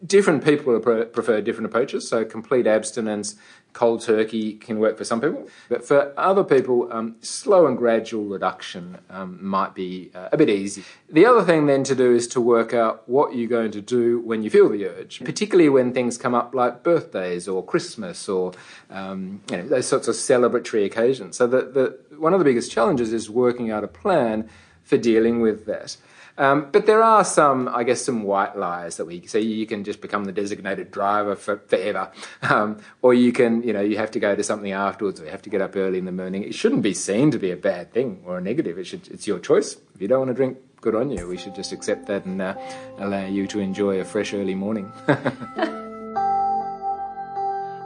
different 0.06 0.44
people 0.44 0.80
prefer 0.80 1.42
different 1.42 1.68
approaches. 1.68 2.08
So 2.08 2.26
complete 2.26 2.66
abstinence, 2.66 3.36
cold 3.74 4.02
turkey 4.02 4.54
can 4.54 4.80
work 4.80 4.98
for 4.98 5.06
some 5.06 5.22
people, 5.22 5.48
but 5.70 5.86
for 5.86 6.14
other 6.18 6.44
people, 6.44 6.92
um, 6.92 7.16
slow 7.22 7.68
and 7.68 7.78
gradual 7.78 8.26
reduction 8.26 8.98
um, 9.10 9.40
might 9.44 9.74
be 9.74 10.12
uh, 10.14 10.30
a 10.32 10.38
bit 10.38 10.50
easy. 10.50 10.84
The 11.10 11.26
other 11.26 11.44
thing 11.44 11.66
then 11.66 11.84
to 11.86 11.96
do 11.96 12.14
is 12.14 12.28
to 12.30 12.42
work 12.42 12.74
out 12.74 13.08
what 13.08 13.36
you're 13.36 13.50
going 13.50 13.72
to 13.72 13.82
do 13.82 14.20
when 14.20 14.44
you 14.44 14.50
feel 14.50 14.70
the 14.70 14.86
urge, 14.88 15.22
particularly 15.24 15.70
when 15.70 15.94
things 15.94 16.18
come 16.18 16.36
up 16.36 16.54
like 16.54 16.84
birthdays 16.84 17.48
or 17.48 17.64
Christmas 17.64 18.28
or 18.28 18.54
um, 18.90 19.42
you 19.50 19.58
know, 19.58 19.68
those 19.68 19.88
sorts 19.88 20.08
of 20.08 20.16
celebratory 20.16 20.86
occasions. 20.86 21.38
So 21.38 21.48
the, 21.48 21.62
the, 21.62 22.18
one 22.18 22.34
of 22.34 22.40
the 22.40 22.46
biggest 22.46 22.72
challenges 22.72 23.14
is 23.14 23.30
working 23.30 23.72
out 23.72 23.84
a 23.84 23.88
plan 23.88 24.50
for 24.84 24.98
dealing 24.98 25.42
with 25.42 25.66
that. 25.66 25.98
Um, 26.38 26.70
but 26.72 26.86
there 26.86 27.04
are 27.04 27.24
some, 27.24 27.68
I 27.68 27.84
guess, 27.84 28.02
some 28.02 28.24
white 28.24 28.58
lies 28.58 28.98
that 28.98 29.06
we 29.06 29.26
say 29.28 29.42
you 29.42 29.66
can 29.66 29.84
just 29.84 30.02
become 30.02 30.26
the 30.26 30.32
designated 30.32 30.92
driver 30.92 31.36
for 31.36 31.58
forever, 31.58 32.12
um, 32.44 32.80
or 33.02 33.14
you 33.14 33.32
can, 33.32 33.64
you 33.64 33.74
know, 33.74 33.82
you 33.82 33.98
have 33.98 34.12
to 34.12 34.20
go 34.20 34.36
to 34.36 34.44
something 34.44 34.72
afterwards, 34.72 35.20
or 35.20 35.26
you 35.26 35.32
have 35.32 35.42
to 35.44 35.50
get 35.50 35.62
up 35.62 35.76
early 35.76 36.00
in 36.00 36.06
the 36.06 36.12
morning. 36.12 36.44
It 36.44 36.56
shouldn't 36.56 36.82
be 36.82 36.94
seen 36.94 37.32
to 37.32 37.40
be 37.40 37.52
a 37.52 37.58
bad 37.58 37.92
thing 37.94 38.24
or 38.26 38.38
a 38.38 38.42
negative. 38.42 38.78
It 38.78 38.86
should, 38.86 39.08
it's 39.10 39.28
your 39.28 39.40
choice. 39.40 39.78
If 39.96 40.02
you 40.02 40.08
don't 40.08 40.20
want 40.20 40.30
to 40.30 40.36
drink, 40.36 40.58
good 40.82 40.96
on 40.96 41.12
you. 41.12 41.28
We 41.28 41.38
should 41.38 41.56
just 41.56 41.72
accept 41.72 42.08
that 42.08 42.26
and 42.26 42.42
uh, 42.42 42.56
allow 42.98 43.26
you 43.26 43.48
to 43.48 43.60
enjoy 43.60 44.00
a 44.00 44.06
fresh 44.06 44.34
early 44.34 44.56
morning. 44.56 44.92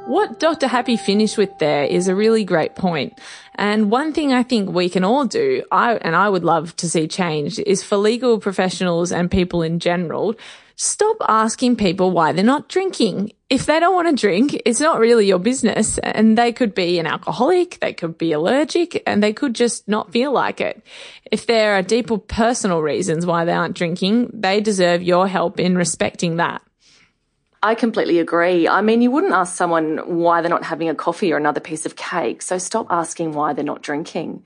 What 0.07 0.39
Dr. 0.39 0.67
Happy 0.67 0.97
finished 0.97 1.35
with 1.35 1.57
there 1.57 1.83
is 1.83 2.07
a 2.07 2.15
really 2.15 2.43
great 2.43 2.75
point. 2.75 3.19
And 3.55 3.89
one 3.89 4.13
thing 4.13 4.31
I 4.31 4.43
think 4.43 4.69
we 4.69 4.87
can 4.87 5.03
all 5.03 5.25
do, 5.25 5.63
I, 5.71 5.95
and 5.95 6.15
I 6.15 6.29
would 6.29 6.43
love 6.43 6.75
to 6.77 6.89
see 6.89 7.07
change 7.07 7.57
is 7.57 7.81
for 7.81 7.97
legal 7.97 8.39
professionals 8.39 9.11
and 9.11 9.31
people 9.31 9.63
in 9.63 9.79
general, 9.79 10.35
stop 10.75 11.17
asking 11.27 11.77
people 11.77 12.11
why 12.11 12.33
they're 12.33 12.43
not 12.43 12.69
drinking. 12.69 13.31
If 13.49 13.65
they 13.65 13.79
don't 13.79 13.95
want 13.95 14.07
to 14.15 14.21
drink, 14.21 14.61
it's 14.63 14.79
not 14.79 14.99
really 14.99 15.25
your 15.25 15.39
business. 15.39 15.97
And 15.97 16.37
they 16.37 16.53
could 16.53 16.75
be 16.75 16.99
an 16.99 17.07
alcoholic, 17.07 17.79
they 17.79 17.93
could 17.93 18.15
be 18.15 18.31
allergic, 18.31 19.01
and 19.07 19.23
they 19.23 19.33
could 19.33 19.55
just 19.55 19.87
not 19.87 20.11
feel 20.11 20.31
like 20.31 20.61
it. 20.61 20.85
If 21.31 21.47
there 21.47 21.73
are 21.73 21.81
deeper 21.81 22.19
personal 22.19 22.81
reasons 22.81 23.25
why 23.25 23.45
they 23.45 23.53
aren't 23.53 23.75
drinking, 23.75 24.29
they 24.33 24.61
deserve 24.61 25.01
your 25.01 25.27
help 25.27 25.59
in 25.59 25.75
respecting 25.75 26.35
that. 26.35 26.61
I 27.65 27.73
completely 27.73 28.19
agree. 28.19 28.67
I 28.67 28.82
mean, 28.82 29.01
you 29.01 29.10
wouldn't 29.10 29.34
ask 29.34 29.56
someone 29.56 29.97
why 30.19 30.41
they're 30.41 30.51
not 30.51 30.63
having 30.63 30.88
a 30.88 30.93
coffee 30.93 31.34
or 31.34 31.38
another 31.38 31.60
piece 31.60 31.88
of 31.88 31.95
cake. 31.95 32.43
So 32.43 32.60
stop 32.60 32.86
asking 32.91 33.32
why 33.32 33.54
they're 33.54 33.65
not 33.65 33.82
drinking. 33.82 34.43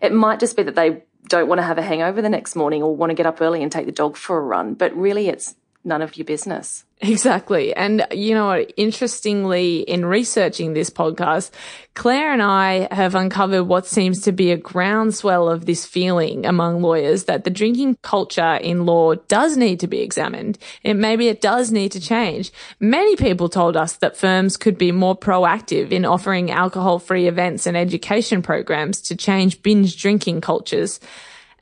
It 0.00 0.12
might 0.12 0.38
just 0.38 0.56
be 0.56 0.62
that 0.62 0.76
they 0.76 1.02
don't 1.26 1.48
want 1.48 1.58
to 1.58 1.64
have 1.64 1.78
a 1.78 1.82
hangover 1.82 2.22
the 2.22 2.28
next 2.28 2.54
morning 2.54 2.80
or 2.80 2.94
want 2.94 3.10
to 3.10 3.14
get 3.14 3.26
up 3.26 3.40
early 3.40 3.64
and 3.64 3.72
take 3.72 3.86
the 3.86 3.92
dog 3.92 4.16
for 4.16 4.38
a 4.38 4.40
run. 4.40 4.74
But 4.74 4.94
really, 4.96 5.26
it's 5.26 5.56
none 5.84 6.02
of 6.02 6.16
your 6.16 6.24
business. 6.24 6.84
Exactly. 7.02 7.74
And 7.74 8.06
you 8.10 8.34
know, 8.34 8.58
interestingly, 8.76 9.78
in 9.80 10.04
researching 10.04 10.74
this 10.74 10.90
podcast, 10.90 11.50
Claire 11.94 12.30
and 12.30 12.42
I 12.42 12.94
have 12.94 13.14
uncovered 13.14 13.64
what 13.64 13.86
seems 13.86 14.20
to 14.22 14.32
be 14.32 14.52
a 14.52 14.58
groundswell 14.58 15.48
of 15.48 15.64
this 15.64 15.86
feeling 15.86 16.44
among 16.44 16.82
lawyers 16.82 17.24
that 17.24 17.44
the 17.44 17.50
drinking 17.50 17.96
culture 18.02 18.56
in 18.56 18.84
law 18.84 19.14
does 19.14 19.56
need 19.56 19.80
to 19.80 19.86
be 19.86 20.00
examined. 20.00 20.58
And 20.84 21.00
maybe 21.00 21.28
it 21.28 21.40
does 21.40 21.72
need 21.72 21.92
to 21.92 22.00
change. 22.00 22.52
Many 22.80 23.16
people 23.16 23.48
told 23.48 23.78
us 23.78 23.94
that 23.96 24.18
firms 24.18 24.58
could 24.58 24.76
be 24.76 24.92
more 24.92 25.16
proactive 25.16 25.92
in 25.92 26.04
offering 26.04 26.50
alcohol 26.50 26.98
free 26.98 27.26
events 27.26 27.66
and 27.66 27.78
education 27.78 28.42
programs 28.42 29.00
to 29.02 29.16
change 29.16 29.62
binge 29.62 30.00
drinking 30.00 30.42
cultures 30.42 31.00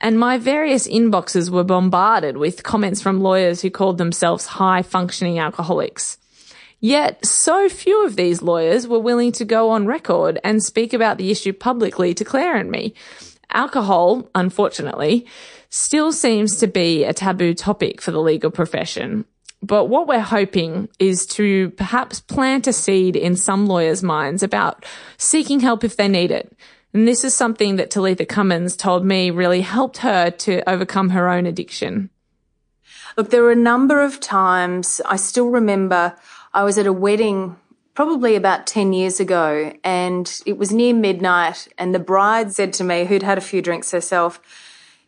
and 0.01 0.19
my 0.19 0.37
various 0.37 0.87
inboxes 0.87 1.49
were 1.49 1.63
bombarded 1.63 2.37
with 2.37 2.63
comments 2.63 3.01
from 3.01 3.21
lawyers 3.21 3.61
who 3.61 3.69
called 3.69 3.97
themselves 3.97 4.45
high 4.45 4.81
functioning 4.81 5.39
alcoholics. 5.39 6.17
Yet 6.79 7.25
so 7.25 7.67
few 7.67 8.05
of 8.05 8.15
these 8.15 8.41
lawyers 8.41 8.87
were 8.87 8.99
willing 8.99 9.33
to 9.33 9.45
go 9.45 9.69
on 9.69 9.85
record 9.85 10.39
and 10.43 10.63
speak 10.63 10.93
about 10.93 11.17
the 11.17 11.29
issue 11.29 11.51
publicly 11.51 12.13
to 12.13 12.23
Claire 12.23 12.55
and 12.55 12.71
me. 12.71 12.93
Alcohol, 13.51 14.29
unfortunately, 14.33 15.25
still 15.69 16.11
seems 16.11 16.57
to 16.57 16.67
be 16.67 17.03
a 17.03 17.13
taboo 17.13 17.53
topic 17.53 18.01
for 18.01 18.11
the 18.11 18.21
legal 18.21 18.51
profession. 18.51 19.25
But 19.61 19.85
what 19.85 20.07
we're 20.07 20.21
hoping 20.21 20.87
is 20.99 21.25
to 21.27 21.71
perhaps 21.71 22.21
plant 22.21 22.67
a 22.67 22.73
seed 22.73 23.17
in 23.17 23.35
some 23.35 23.67
lawyers' 23.67 24.03
minds 24.03 24.41
about 24.41 24.85
seeking 25.17 25.59
help 25.59 25.83
if 25.83 25.97
they 25.97 26.07
need 26.07 26.31
it. 26.31 26.55
And 26.93 27.07
this 27.07 27.23
is 27.23 27.33
something 27.33 27.75
that 27.75 27.91
Talitha 27.91 28.25
Cummins 28.25 28.75
told 28.75 29.05
me 29.05 29.29
really 29.29 29.61
helped 29.61 29.97
her 29.97 30.31
to 30.31 30.67
overcome 30.69 31.09
her 31.09 31.29
own 31.29 31.45
addiction. 31.45 32.09
Look, 33.15 33.29
there 33.29 33.43
were 33.43 33.51
a 33.51 33.55
number 33.55 34.01
of 34.01 34.19
times 34.19 35.01
I 35.05 35.17
still 35.17 35.49
remember 35.49 36.15
I 36.53 36.63
was 36.63 36.77
at 36.77 36.87
a 36.87 36.93
wedding 36.93 37.57
probably 37.93 38.35
about 38.35 38.65
10 38.65 38.93
years 38.93 39.19
ago 39.19 39.73
and 39.83 40.41
it 40.45 40.57
was 40.57 40.71
near 40.71 40.93
midnight 40.93 41.67
and 41.77 41.93
the 41.93 41.99
bride 41.99 42.53
said 42.53 42.73
to 42.73 42.83
me, 42.83 43.05
who'd 43.05 43.23
had 43.23 43.37
a 43.37 43.41
few 43.41 43.61
drinks 43.61 43.91
herself, 43.91 44.39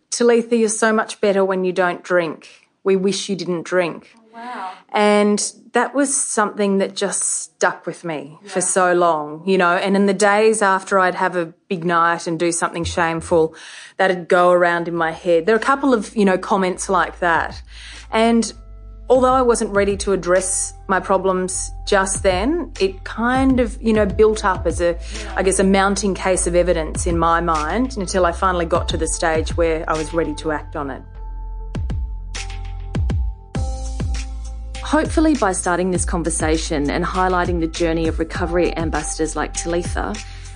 Talitha, 0.10 0.58
you're 0.58 0.70
so 0.70 0.91
much 0.91 1.22
better 1.22 1.44
when 1.46 1.63
you 1.63 1.72
don't 1.72 2.04
drink. 2.04 2.67
We 2.84 2.96
wish 2.96 3.30
you 3.30 3.36
didn't 3.36 3.63
drink. 3.63 4.13
Wow. 4.34 4.74
And 4.89 5.54
that 5.74 5.94
was 5.94 6.15
something 6.15 6.78
that 6.78 6.96
just 6.96 7.24
stuck 7.24 7.86
with 7.86 8.04
me 8.04 8.38
yeah. 8.41 8.50
for 8.50 8.62
so 8.62 8.94
long, 8.94 9.48
you 9.48 9.58
know. 9.58 9.76
And 9.76 9.96
in 9.96 10.06
the 10.06 10.13
days 10.13 10.62
after 10.62 11.00
I'd 11.00 11.15
have 11.15 11.36
a 11.36 11.48
big 11.67 11.84
night 11.84 12.28
and 12.28 12.39
do 12.39 12.52
something 12.52 12.84
shameful, 12.84 13.56
that'd 13.98 14.28
go 14.28 14.52
around 14.52 14.88
in 14.88 14.96
my 14.96 15.12
head. 15.12 15.46
There 15.46 15.56
are 15.56 15.60
a 15.60 15.62
couple 15.62 15.94
of, 15.94 16.15
you 16.15 16.26
know, 16.26 16.38
comments 16.38 16.89
like 16.89 17.20
that. 17.20 17.62
And 18.12 18.52
although 19.10 19.34
I 19.34 19.41
wasn't 19.41 19.72
ready 19.76 19.98
to 19.98 20.13
address 20.13 20.74
my 20.88 21.02
problems 21.02 21.72
just 21.86 22.24
then, 22.24 22.72
it 22.80 23.04
kind 23.04 23.60
of, 23.60 23.82
you 23.82 23.91
know, 23.91 24.06
built 24.06 24.46
up 24.46 24.65
as 24.65 24.80
a, 24.80 24.98
I 25.36 25.44
guess, 25.44 25.60
a 25.60 25.65
mounting 25.65 26.15
case 26.15 26.48
of 26.48 26.56
evidence 26.56 27.06
in 27.06 27.17
my 27.17 27.41
mind 27.41 27.98
until 27.98 28.26
I 28.26 28.32
finally 28.32 28.65
got 28.65 28.88
to 28.89 28.98
the 28.98 29.08
stage 29.08 29.58
where 29.58 29.84
I 29.89 29.98
was 29.98 30.13
ready 30.13 30.34
to 30.36 30.52
act 30.52 30.78
on 30.78 30.89
it. 30.89 31.02
Hopefully, 34.91 35.36
by 35.36 35.54
starting 35.54 35.89
this 35.89 36.04
conversation 36.04 36.89
and 36.89 37.06
highlighting 37.06 37.62
the 37.62 37.67
journey 37.67 38.10
of 38.10 38.19
recovery 38.19 38.75
ambassadors 38.75 39.38
like 39.38 39.54
Talitha, 39.54 40.13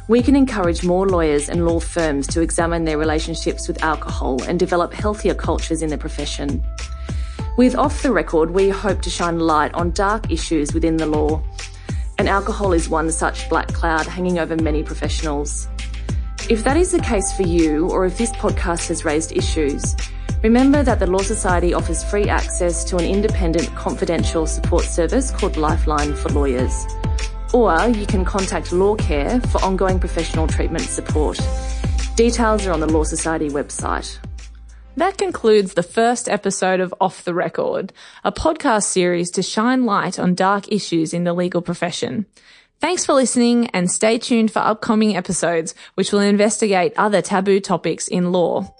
we 0.09 0.21
can 0.21 0.35
encourage 0.35 0.83
more 0.83 1.07
lawyers 1.07 1.47
and 1.47 1.65
law 1.65 1.79
firms 1.79 2.27
to 2.27 2.41
examine 2.41 2.83
their 2.83 2.97
relationships 2.97 3.65
with 3.69 3.81
alcohol 3.81 4.43
and 4.43 4.59
develop 4.59 4.91
healthier 4.91 5.33
cultures 5.33 5.81
in 5.81 5.89
the 5.89 5.97
profession. 5.97 6.61
With 7.57 7.77
Off 7.77 8.03
the 8.03 8.11
Record, 8.11 8.51
we 8.51 8.67
hope 8.67 9.01
to 9.03 9.09
shine 9.09 9.39
light 9.39 9.73
on 9.73 9.91
dark 9.91 10.29
issues 10.29 10.73
within 10.73 10.97
the 10.97 11.05
law, 11.05 11.41
and 12.17 12.27
alcohol 12.27 12.73
is 12.73 12.89
one 12.89 13.11
such 13.11 13.47
black 13.47 13.69
cloud 13.69 14.05
hanging 14.05 14.37
over 14.37 14.57
many 14.57 14.83
professionals. 14.83 15.69
If 16.49 16.65
that 16.65 16.75
is 16.75 16.91
the 16.91 16.99
case 16.99 17.31
for 17.31 17.43
you, 17.43 17.89
or 17.89 18.05
if 18.05 18.17
this 18.17 18.33
podcast 18.33 18.89
has 18.89 19.05
raised 19.05 19.31
issues, 19.31 19.95
Remember 20.45 20.83
that 20.83 20.99
the 20.99 21.07
Law 21.07 21.23
Society 21.23 21.73
offers 21.73 22.03
free 22.03 22.29
access 22.29 22.83
to 22.83 22.97
an 22.97 23.03
independent 23.03 23.67
confidential 23.75 24.45
support 24.45 24.83
service 24.83 25.31
called 25.31 25.57
Lifeline 25.57 26.15
for 26.15 26.29
Lawyers. 26.29 26.85
Or 27.51 27.75
you 27.87 28.05
can 28.05 28.23
contact 28.23 28.71
Law 28.71 28.95
Care 28.95 29.41
for 29.41 29.59
ongoing 29.63 29.99
professional 29.99 30.45
treatment 30.45 30.83
support. 30.83 31.39
Details 32.15 32.67
are 32.67 32.73
on 32.73 32.79
the 32.79 32.85
Law 32.85 33.03
Society 33.03 33.49
website. 33.49 34.19
That 34.95 35.17
concludes 35.17 35.73
the 35.73 35.81
first 35.81 36.29
episode 36.29 36.79
of 36.79 36.93
Off 37.01 37.23
the 37.23 37.33
Record, 37.33 37.91
a 38.23 38.31
podcast 38.31 38.83
series 38.83 39.31
to 39.31 39.41
shine 39.41 39.83
light 39.85 40.19
on 40.19 40.35
dark 40.35 40.71
issues 40.71 41.11
in 41.11 41.23
the 41.23 41.33
legal 41.33 41.63
profession. 41.63 42.27
Thanks 42.79 43.03
for 43.03 43.13
listening 43.13 43.71
and 43.71 43.89
stay 43.89 44.19
tuned 44.19 44.51
for 44.51 44.59
upcoming 44.59 45.17
episodes 45.17 45.73
which 45.95 46.11
will 46.11 46.19
investigate 46.19 46.93
other 46.97 47.23
taboo 47.23 47.59
topics 47.59 48.07
in 48.07 48.31
law. 48.31 48.71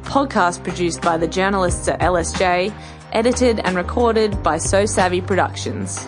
podcast 0.01 0.63
produced 0.63 1.03
by 1.03 1.15
the 1.15 1.27
journalists 1.27 1.87
at 1.89 1.99
LSJ, 1.99 2.73
edited 3.11 3.59
and 3.59 3.75
recorded 3.75 4.41
by 4.41 4.57
So 4.57 4.87
Savvy 4.87 5.21
Productions 5.21 6.07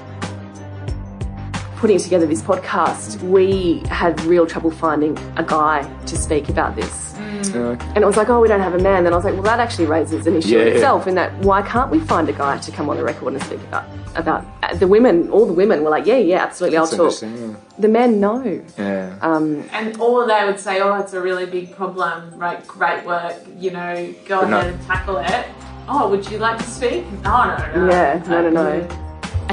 putting 1.84 2.00
together 2.00 2.26
this 2.26 2.41
podcast, 2.41 3.22
we 3.24 3.84
had 3.89 4.17
real 4.24 4.48
trouble 4.48 4.72
finding 4.72 5.17
a 5.36 5.43
guy 5.43 5.84
to 6.06 6.15
speak 6.15 6.48
about 6.48 6.78
this. 6.78 7.12
Mm. 7.15 7.82
And 7.93 7.98
it 7.98 8.06
was 8.06 8.15
like, 8.15 8.30
oh, 8.30 8.39
we 8.39 8.48
don't 8.48 8.62
have 8.62 8.74
a 8.74 8.80
man. 8.80 9.04
Then 9.04 9.12
I 9.12 9.17
was 9.17 9.26
like, 9.26 9.34
well, 9.34 9.43
that 9.43 9.60
actually 9.60 9.88
raises 9.88 10.26
an 10.26 10.38
issue 10.38 10.60
yeah, 10.60 10.63
itself. 10.63 11.08
In 11.08 11.15
that, 11.15 11.38
why 11.39 11.62
can't 11.62 11.91
we 11.91 12.00
find 12.00 12.30
a 12.30 12.32
guy 12.32 12.58
to 12.58 12.72
come 12.72 12.89
on 12.89 12.96
the 12.96 13.04
record 13.04 13.34
and 13.34 13.43
speak 13.43 13.60
about 13.63 13.84
about 14.15 14.46
uh, 14.63 14.74
the 14.76 14.88
women? 14.88 15.30
All 15.30 15.46
the 15.46 15.52
women 15.52 15.84
were 15.84 15.89
like, 15.89 16.06
yeah, 16.06 16.15
yeah, 16.15 16.41
absolutely, 16.41 16.78
That's 16.78 16.93
I'll 16.93 17.12
talk. 17.12 17.22
Yeah. 17.22 17.54
The 17.78 17.89
men, 17.89 18.22
no. 18.22 18.63
Yeah. 18.78 19.17
Um, 19.19 19.67
and 19.74 20.00
all 20.00 20.26
they 20.26 20.46
would 20.46 20.62
say, 20.62 20.80
oh, 20.80 20.93
it's 21.02 21.12
a 21.12 21.22
really 21.22 21.46
big 21.46 21.76
problem. 21.76 22.34
Right, 22.39 22.65
great 22.65 23.04
work. 23.06 23.36
You 23.58 23.72
know, 23.72 24.15
go 24.26 24.39
ahead 24.39 24.52
no. 24.52 24.60
and 24.62 24.82
tackle 24.84 25.17
it. 25.17 25.48
Oh, 25.89 26.10
would 26.10 26.32
you 26.32 26.38
like 26.38 26.60
to 26.60 26.63
speak? 26.63 27.04
Oh 27.26 27.43
no, 27.76 27.88
no. 27.88 27.91
Yeah, 27.91 28.24
no, 28.26 28.50
no, 28.50 28.50
no. 28.52 29.03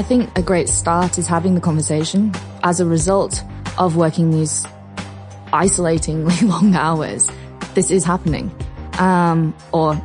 I 0.00 0.02
think 0.02 0.30
a 0.38 0.40
great 0.40 0.70
start 0.70 1.18
is 1.18 1.26
having 1.26 1.54
the 1.54 1.60
conversation. 1.60 2.32
As 2.62 2.80
a 2.80 2.86
result 2.86 3.44
of 3.76 3.96
working 3.96 4.30
these 4.30 4.66
isolatingly 5.52 6.34
long 6.46 6.74
hours, 6.74 7.28
this 7.74 7.90
is 7.90 8.02
happening. 8.02 8.50
Um, 8.98 9.54
or 9.72 10.02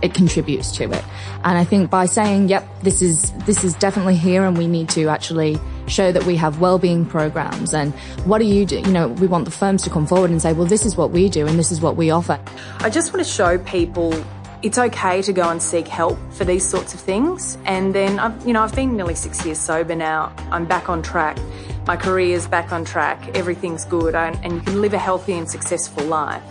it 0.00 0.14
contributes 0.14 0.72
to 0.78 0.84
it. 0.84 1.04
And 1.44 1.58
I 1.58 1.64
think 1.64 1.90
by 1.90 2.06
saying, 2.06 2.48
yep, 2.48 2.66
this 2.80 3.02
is, 3.02 3.32
this 3.44 3.62
is 3.62 3.74
definitely 3.74 4.16
here 4.16 4.42
and 4.42 4.56
we 4.56 4.66
need 4.66 4.88
to 4.90 5.08
actually 5.08 5.58
show 5.86 6.12
that 6.12 6.24
we 6.24 6.36
have 6.36 6.60
well-being 6.60 7.04
programs 7.04 7.74
and 7.74 7.92
what 8.24 8.38
do 8.38 8.46
you 8.46 8.64
do? 8.64 8.78
You 8.78 8.90
know, 8.90 9.08
we 9.08 9.26
want 9.26 9.44
the 9.44 9.50
firms 9.50 9.82
to 9.82 9.90
come 9.90 10.06
forward 10.06 10.30
and 10.30 10.40
say, 10.40 10.54
well, 10.54 10.66
this 10.66 10.86
is 10.86 10.96
what 10.96 11.10
we 11.10 11.28
do 11.28 11.46
and 11.46 11.58
this 11.58 11.70
is 11.70 11.82
what 11.82 11.96
we 11.96 12.10
offer. 12.10 12.40
I 12.78 12.88
just 12.88 13.12
want 13.12 13.24
to 13.24 13.30
show 13.30 13.58
people 13.58 14.12
it's 14.62 14.78
okay 14.78 15.22
to 15.22 15.32
go 15.32 15.48
and 15.48 15.62
seek 15.62 15.86
help 15.86 16.18
for 16.32 16.44
these 16.44 16.66
sorts 16.66 16.94
of 16.94 17.00
things. 17.00 17.58
And 17.64 17.94
then, 17.94 18.18
I've, 18.18 18.46
you 18.46 18.52
know, 18.52 18.62
I've 18.62 18.74
been 18.74 18.96
nearly 18.96 19.14
six 19.14 19.44
years 19.44 19.58
sober 19.58 19.94
now. 19.94 20.32
I'm 20.50 20.64
back 20.64 20.88
on 20.88 21.02
track. 21.02 21.38
My 21.86 21.96
career's 21.96 22.46
back 22.46 22.72
on 22.72 22.84
track. 22.84 23.36
Everything's 23.36 23.84
good. 23.84 24.14
and 24.14 24.54
you 24.54 24.60
can 24.60 24.80
live 24.80 24.94
a 24.94 24.98
healthy 24.98 25.34
and 25.34 25.48
successful 25.48 26.04
life. 26.04 26.42